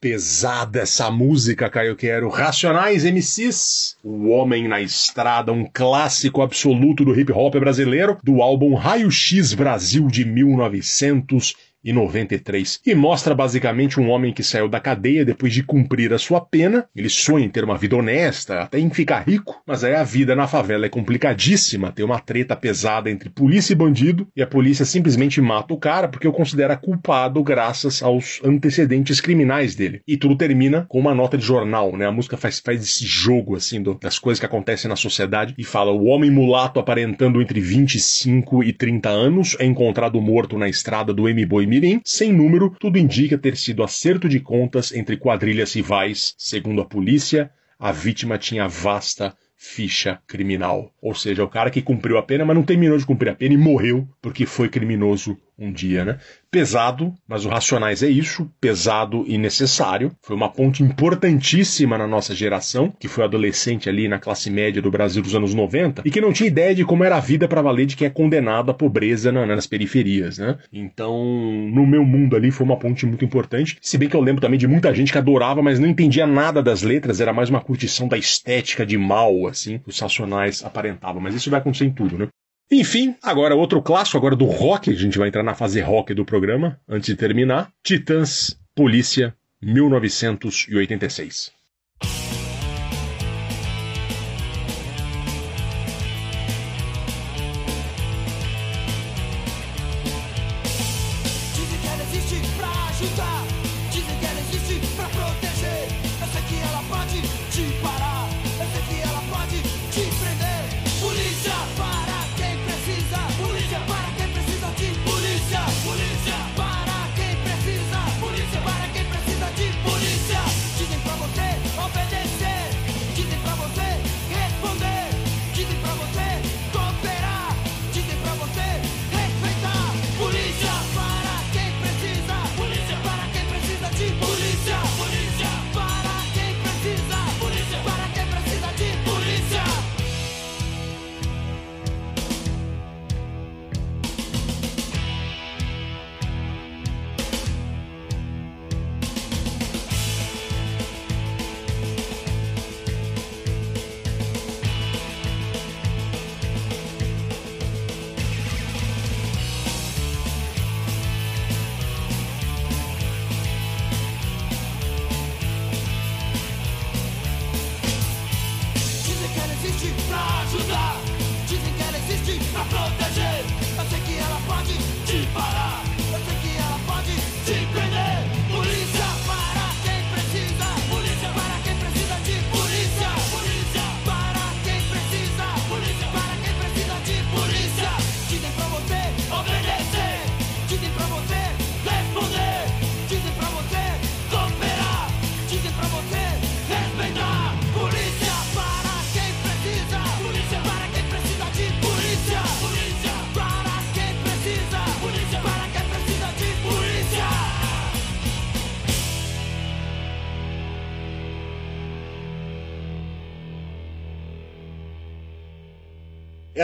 [0.10, 2.30] Pesada essa música, Caio Quero.
[2.30, 8.74] Racionais MCs, O Homem na Estrada, um clássico absoluto do hip hop brasileiro, do álbum
[8.74, 12.82] Raio X Brasil de 1900 e 93.
[12.86, 16.86] E mostra basicamente um homem que saiu da cadeia depois de cumprir a sua pena.
[16.96, 20.36] Ele sonha em ter uma vida honesta, até em ficar rico, mas aí a vida
[20.36, 21.92] na favela é complicadíssima.
[21.92, 26.08] Tem uma treta pesada entre polícia e bandido, e a polícia simplesmente mata o cara
[26.08, 30.02] porque o considera culpado graças aos antecedentes criminais dele.
[30.08, 32.06] E tudo termina com uma nota de jornal, né?
[32.06, 35.64] A música faz, faz esse jogo, assim, do, das coisas que acontecem na sociedade e
[35.64, 41.14] fala: o homem mulato aparentando entre 25 e 30 anos é encontrado morto na estrada
[41.14, 41.28] do
[41.68, 46.34] Mirim, sem número, tudo indica ter sido acerto de contas entre quadrilhas rivais.
[46.38, 50.94] Segundo a polícia, a vítima tinha vasta ficha criminal.
[51.02, 53.56] Ou seja, o cara que cumpriu a pena, mas não terminou de cumprir a pena
[53.56, 56.20] e morreu porque foi criminoso um dia, né?
[56.50, 60.12] Pesado, mas o Racionais é isso, pesado e necessário.
[60.22, 64.90] Foi uma ponte importantíssima na nossa geração, que foi adolescente ali na classe média do
[64.90, 67.62] Brasil dos anos 90 e que não tinha ideia de como era a vida para
[67.62, 70.58] valer de quem é condenado à pobreza na, nas periferias, né?
[70.72, 71.24] Então,
[71.74, 73.78] no meu mundo ali foi uma ponte muito importante.
[73.82, 76.64] Se bem que eu lembro também de muita gente que adorava, mas não entendia nada
[76.64, 81.22] das letras, era mais uma curtição da estética de mal, assim, os Racionais aparentavam.
[81.22, 82.28] Mas isso vai acontecer em tudo, né?
[82.70, 86.26] Enfim, agora outro clássico, agora do rock, a gente vai entrar na fase rock do
[86.26, 87.72] programa, antes de terminar.
[87.82, 91.57] Titãs, Polícia, 1986.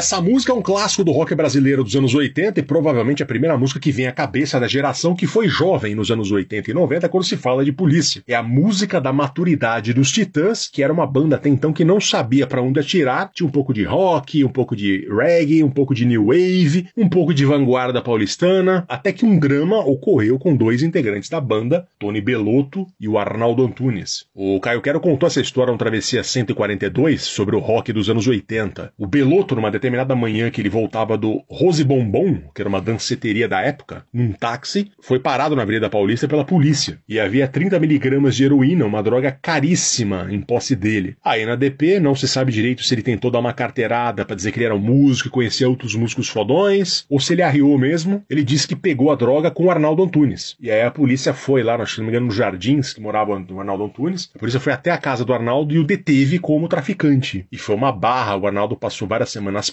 [0.03, 3.57] Essa música é um clássico do rock brasileiro dos anos 80 e provavelmente a primeira
[3.57, 7.07] música que vem à cabeça da geração que foi jovem nos anos 80 e 90
[7.07, 8.21] quando se fala de polícia.
[8.27, 12.01] É a música da maturidade dos Titãs, que era uma banda até então que não
[12.01, 13.31] sabia para onde atirar.
[13.33, 17.07] Tinha um pouco de rock, um pouco de reggae, um pouco de new wave, um
[17.07, 22.19] pouco de vanguarda paulistana, até que um drama ocorreu com dois integrantes da banda, Tony
[22.19, 24.25] Belotto e o Arnaldo Antunes.
[24.35, 28.91] O Caio Quero contou essa história no Travessia 142 sobre o rock dos anos 80.
[28.97, 33.47] O Belotto, numa determinada manhã que ele voltava do Rose Bombom, que era uma danceteria
[33.47, 36.97] da época, num táxi, foi parado na Avenida Paulista pela polícia.
[37.07, 41.15] E havia 30 miligramas de heroína, uma droga caríssima, em posse dele.
[41.23, 44.51] Aí na DP não se sabe direito se ele tentou dar uma carteirada para dizer
[44.51, 48.23] que ele era um músico e conhecia outros músicos fodões, ou se ele arriou mesmo.
[48.29, 50.55] Ele disse que pegou a droga com o Arnaldo Antunes.
[50.59, 53.59] E aí a polícia foi lá, se não me engano, nos Jardins, que morava o
[53.59, 54.29] Arnaldo Antunes.
[54.35, 57.45] A polícia foi até a casa do Arnaldo e o deteve como traficante.
[57.51, 59.69] E foi uma barra, o Arnaldo passou várias semanas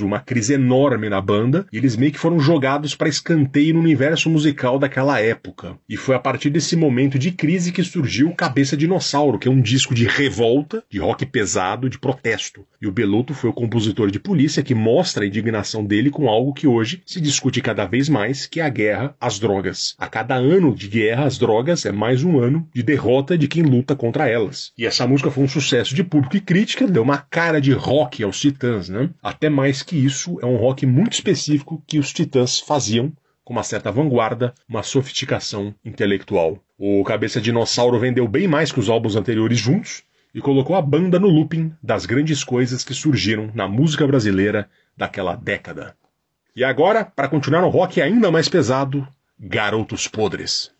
[0.00, 4.28] uma crise enorme na banda, e eles meio que foram jogados para escanteio no universo
[4.28, 5.76] musical daquela época.
[5.88, 9.60] E foi a partir desse momento de crise que surgiu Cabeça Dinossauro, que é um
[9.60, 12.64] disco de revolta, de rock pesado, de protesto.
[12.80, 16.52] E o Beluto foi o compositor de Polícia que mostra a indignação dele com algo
[16.52, 19.94] que hoje se discute cada vez mais, que é a guerra às drogas.
[19.98, 23.62] A cada ano de guerra às drogas é mais um ano de derrota de quem
[23.62, 24.72] luta contra elas.
[24.76, 28.22] E essa música foi um sucesso de público e crítica, deu uma cara de rock
[28.22, 29.08] aos Titãs, né?
[29.22, 33.12] Até mais que isso, é um rock muito específico que os Titãs faziam
[33.44, 36.58] com uma certa vanguarda, uma sofisticação intelectual.
[36.78, 40.02] O Cabeça Dinossauro vendeu bem mais que os álbuns anteriores juntos
[40.34, 45.36] e colocou a banda no looping das grandes coisas que surgiram na música brasileira daquela
[45.36, 45.94] década.
[46.56, 49.06] E agora, para continuar no rock ainda mais pesado,
[49.38, 50.73] Garotos Podres.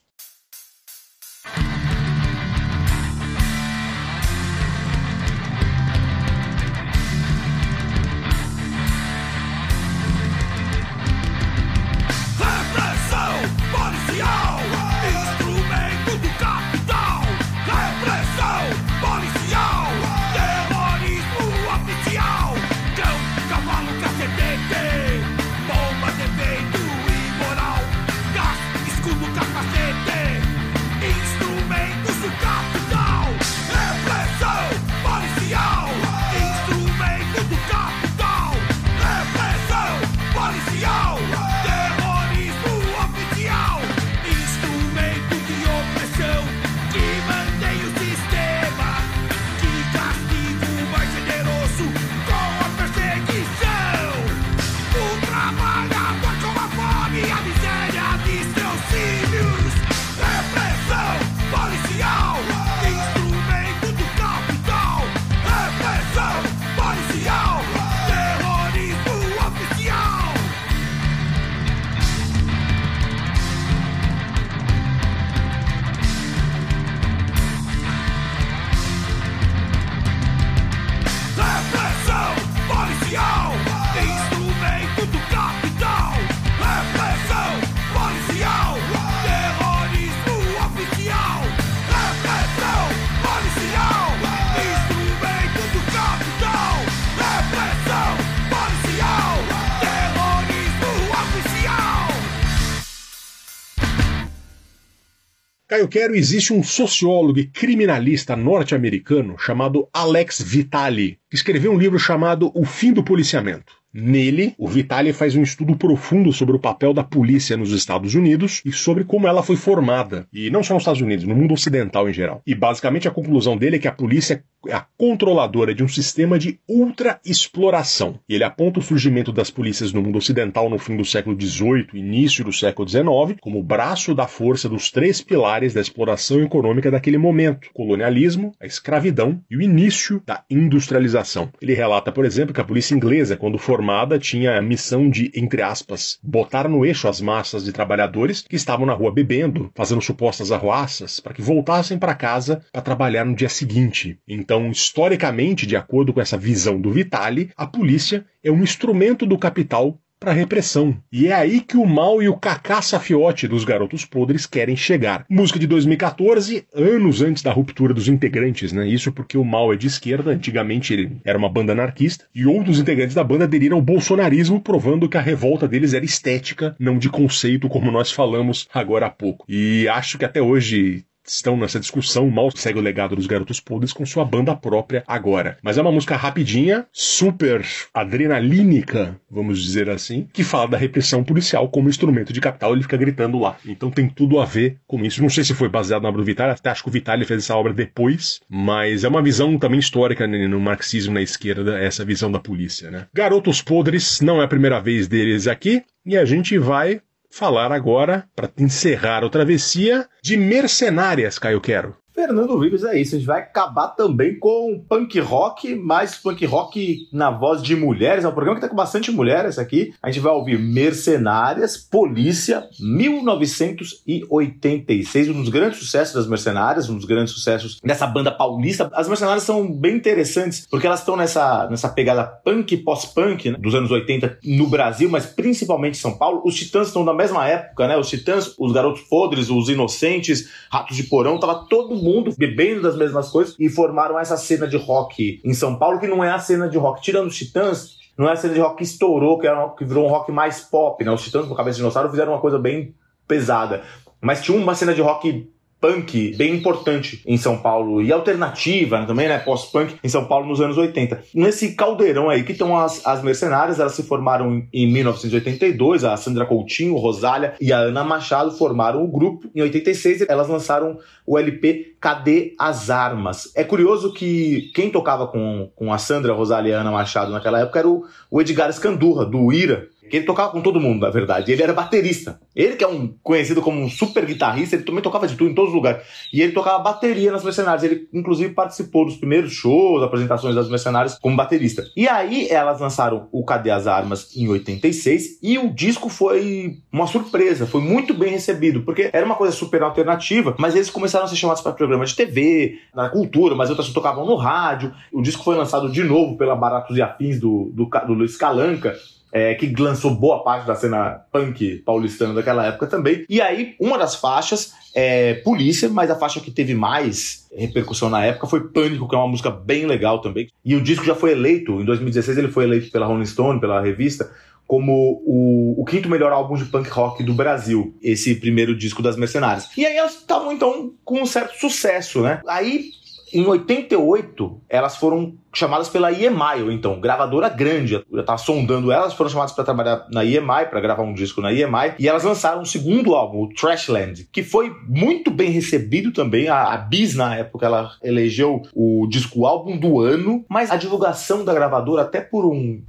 [105.75, 111.99] Caio Quero, existe um sociólogo e criminalista norte-americano chamado Alex Vitali, que escreveu um livro
[111.99, 113.75] chamado O Fim do Policiamento.
[113.95, 118.61] Nele, o Vitali faz um estudo profundo sobre o papel da polícia nos Estados Unidos
[118.65, 120.27] e sobre como ela foi formada.
[120.33, 122.43] E não só nos Estados Unidos, no mundo ocidental em geral.
[122.45, 126.39] E basicamente a conclusão dele é que a polícia é a controladora de um sistema
[126.39, 128.19] de ultra-exploração.
[128.29, 131.89] E ele aponta o surgimento das polícias no mundo ocidental no fim do século XVIII,
[131.93, 137.19] início do século XIX, como braço da força dos três pilares da exploração econômica daquele
[137.19, 141.51] momento: colonialismo, a escravidão e o início da industrialização.
[141.61, 143.84] Ele relata, por exemplo, que a polícia inglesa, quando formada,
[144.19, 148.87] tinha a missão de, entre aspas, botar no eixo as massas de trabalhadores que estavam
[148.87, 153.49] na rua bebendo, fazendo supostas arruaças, para que voltassem para casa para trabalhar no dia
[153.49, 154.19] seguinte.
[154.27, 159.39] Então, historicamente, de acordo com essa visão do Vitali, a polícia é um instrumento do
[159.39, 160.97] capital para repressão.
[161.13, 165.25] E é aí que o mal e o cacá safiote dos Garotos Podres querem chegar.
[165.29, 168.89] Música de 2014, anos antes da ruptura dos integrantes, né?
[168.89, 172.81] Isso porque o mal é de esquerda, antigamente ele era uma banda anarquista, e outros
[172.81, 177.09] integrantes da banda aderiram ao bolsonarismo, provando que a revolta deles era estética, não de
[177.09, 179.45] conceito, como nós falamos agora há pouco.
[179.49, 183.93] E acho que até hoje estão nessa discussão, mal segue o legado dos Garotos Podres
[183.93, 185.59] com sua banda própria agora.
[185.63, 191.69] Mas é uma música rapidinha, super adrenalínica, vamos dizer assim, que fala da repressão policial
[191.69, 193.57] como instrumento de capital, ele fica gritando lá.
[193.67, 195.23] Então tem tudo a ver com isso.
[195.23, 197.45] Não sei se foi baseado na obra do Vitali, até acho que o Vitali fez
[197.45, 202.05] essa obra depois, mas é uma visão também histórica né, no marxismo na esquerda, essa
[202.05, 203.07] visão da polícia, né?
[203.13, 207.01] Garotos Podres, não é a primeira vez deles aqui, e a gente vai
[207.35, 212.04] falar agora, para encerrar a travessia, de mercenárias, Caio Quero.
[212.15, 213.17] Fernando Vives é isso.
[213.17, 218.25] A gente vai acabar também com punk rock, mais punk rock na voz de mulheres.
[218.25, 219.93] É um programa que tá com bastante mulheres aqui.
[220.01, 225.31] A gente vai ouvir Mercenárias, Polícia, 1986.
[225.31, 228.89] Um dos grandes sucessos das Mercenárias, um dos grandes sucessos dessa banda paulista.
[228.95, 233.75] As Mercenárias são bem interessantes porque elas estão nessa, nessa pegada punk pós-punk né, dos
[233.75, 236.43] anos 80 no Brasil, mas principalmente em São Paulo.
[236.45, 237.97] Os Titãs estão na mesma época, né?
[237.97, 242.97] Os Titãs, os Garotos Podres, os Inocentes, Ratos de Porão, tava todo mundo bebendo das
[242.97, 246.39] mesmas coisas e formaram essa cena de rock em São Paulo, que não é a
[246.39, 247.01] cena de rock.
[247.01, 250.05] Tirando os Titãs, não é a cena de rock que estourou, que, era, que virou
[250.05, 251.11] um rock mais pop, né?
[251.11, 252.95] Os Titãs com Cabeça de Dinossauro fizeram uma coisa bem
[253.27, 253.83] pesada.
[254.21, 255.51] Mas tinha uma cena de rock
[255.85, 259.39] punk bem importante em São Paulo e alternativa né, também, né?
[259.39, 261.23] Pós-punk em São Paulo nos anos 80.
[261.35, 266.47] Nesse caldeirão aí que estão as, as mercenárias, elas se formaram em 1982, a Sandra
[266.47, 269.51] Coutinho, Rosália e a Ana Machado formaram o grupo.
[269.55, 273.53] Em 86 elas lançaram o LP Cadê as Armas?
[273.55, 277.61] É curioso que quem tocava com, com a Sandra, Rosália e a Ana Machado naquela
[277.61, 281.11] época era o, o Edgar Escandurra, do Ira, que ele tocava com todo mundo, na
[281.11, 281.51] verdade.
[281.51, 282.39] Ele era baterista.
[282.55, 285.55] Ele que é um conhecido como um super guitarrista, ele também tocava de tudo em
[285.55, 286.05] todos os lugares.
[286.33, 287.83] E ele tocava bateria nas Mercenárias.
[287.83, 291.85] Ele, inclusive, participou dos primeiros shows, apresentações das Mercenárias como baterista.
[291.97, 297.09] E aí, elas lançaram o Cadê as Armas em 86 e o disco foi uma
[297.09, 297.67] surpresa.
[297.67, 301.35] Foi muito bem recebido, porque era uma coisa super alternativa, mas eles começaram a ser
[301.35, 304.95] chamados para programas de TV, na cultura, mas outras tocavam no rádio.
[305.13, 308.95] O disco foi lançado de novo pela Baratos e Afins do, do, do Luiz Calanca
[309.35, 313.27] é, que lançou boa parte da cena punk paulistana daquela época também.
[313.29, 318.25] E aí, uma das faixas é Polícia, mas a faixa que teve mais repercussão na
[318.25, 320.49] época foi Pânico, que é uma música bem legal também.
[320.65, 323.83] E o disco já foi eleito, em 2016 ele foi eleito pela Rolling Stone, pela
[323.83, 324.31] revista,
[324.69, 329.17] como o, o, quinto melhor álbum de punk rock do Brasil, esse primeiro disco das
[329.17, 329.69] Mercenárias.
[329.77, 332.41] E aí elas estavam então com um certo sucesso, né?
[332.47, 332.91] Aí
[333.35, 337.95] em 88, elas foram chamadas pela EMI, ou então, gravadora grande.
[337.95, 341.53] Eu estava sondando elas, foram chamadas para trabalhar na EMI, para gravar um disco na
[341.53, 346.49] EMI, e elas lançaram um segundo álbum, o Trashland, que foi muito bem recebido também.
[346.49, 351.45] A, a Bis, na época, ela elegeu o disco álbum do ano, mas a divulgação
[351.45, 352.83] da gravadora, até por um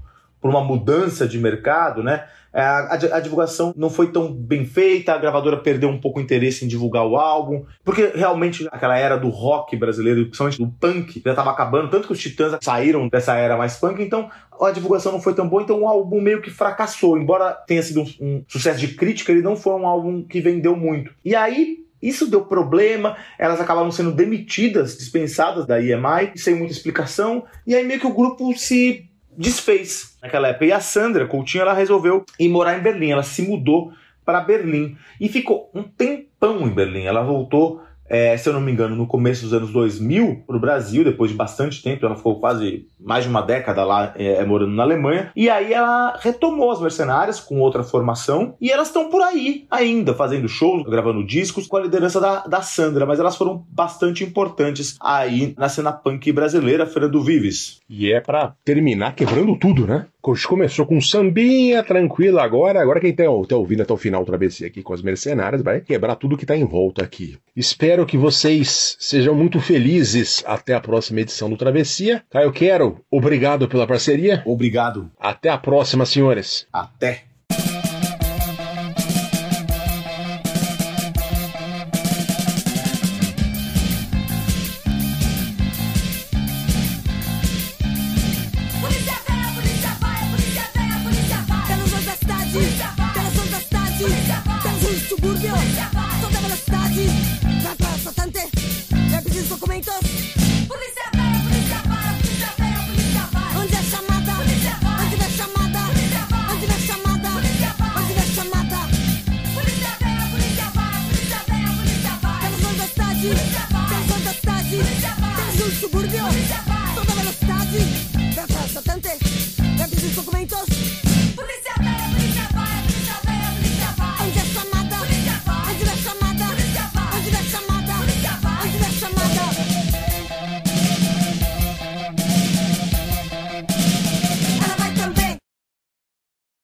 [0.46, 2.24] por uma mudança de mercado, né?
[2.56, 6.24] É, a, a, divulgação não foi tão bem feita, a gravadora perdeu um pouco o
[6.24, 11.22] interesse em divulgar o álbum, porque realmente aquela era do rock brasileiro, principalmente do punk,
[11.22, 14.30] já estava acabando, tanto que os Titãs saíram dessa era mais punk, então
[14.62, 17.18] a divulgação não foi tão boa, então o álbum meio que fracassou.
[17.18, 20.78] Embora tenha sido um, um sucesso de crítica, ele não foi um álbum que vendeu
[20.78, 21.14] muito.
[21.26, 27.44] E aí isso deu problema, elas acabaram sendo demitidas, dispensadas da EMI, sem muita explicação,
[27.68, 30.66] e aí meio que o grupo se desfez naquela época.
[30.66, 33.12] E a Sandra Coutinho, ela resolveu ir morar em Berlim.
[33.12, 33.92] Ela se mudou
[34.26, 37.04] para Berlim e ficou um tempão em Berlim.
[37.04, 40.60] Ela voltou é, se eu não me engano, no começo dos anos 2000 para o
[40.60, 44.46] Brasil, depois de bastante tempo, ela ficou quase mais de uma década lá é, é,
[44.46, 49.10] morando na Alemanha, e aí ela retomou as mercenárias com outra formação, e elas estão
[49.10, 53.36] por aí ainda, fazendo shows, gravando discos, com a liderança da, da Sandra, mas elas
[53.36, 57.80] foram bastante importantes aí na cena punk brasileira, Fernando Vives.
[57.90, 60.08] E é para terminar quebrando tudo, né?
[60.48, 62.82] Começou com sambinha tranquila agora.
[62.82, 65.82] Agora quem tá, tá ouvindo até o final o travessia aqui com as mercenárias vai
[65.82, 67.38] quebrar tudo que tá em volta aqui.
[67.56, 72.24] Espero que vocês sejam muito felizes até a próxima edição do Travessia.
[72.30, 74.42] Caio Quero, obrigado pela parceria.
[74.46, 75.12] Obrigado.
[75.20, 76.68] Até a próxima, senhores.
[76.74, 77.35] Até.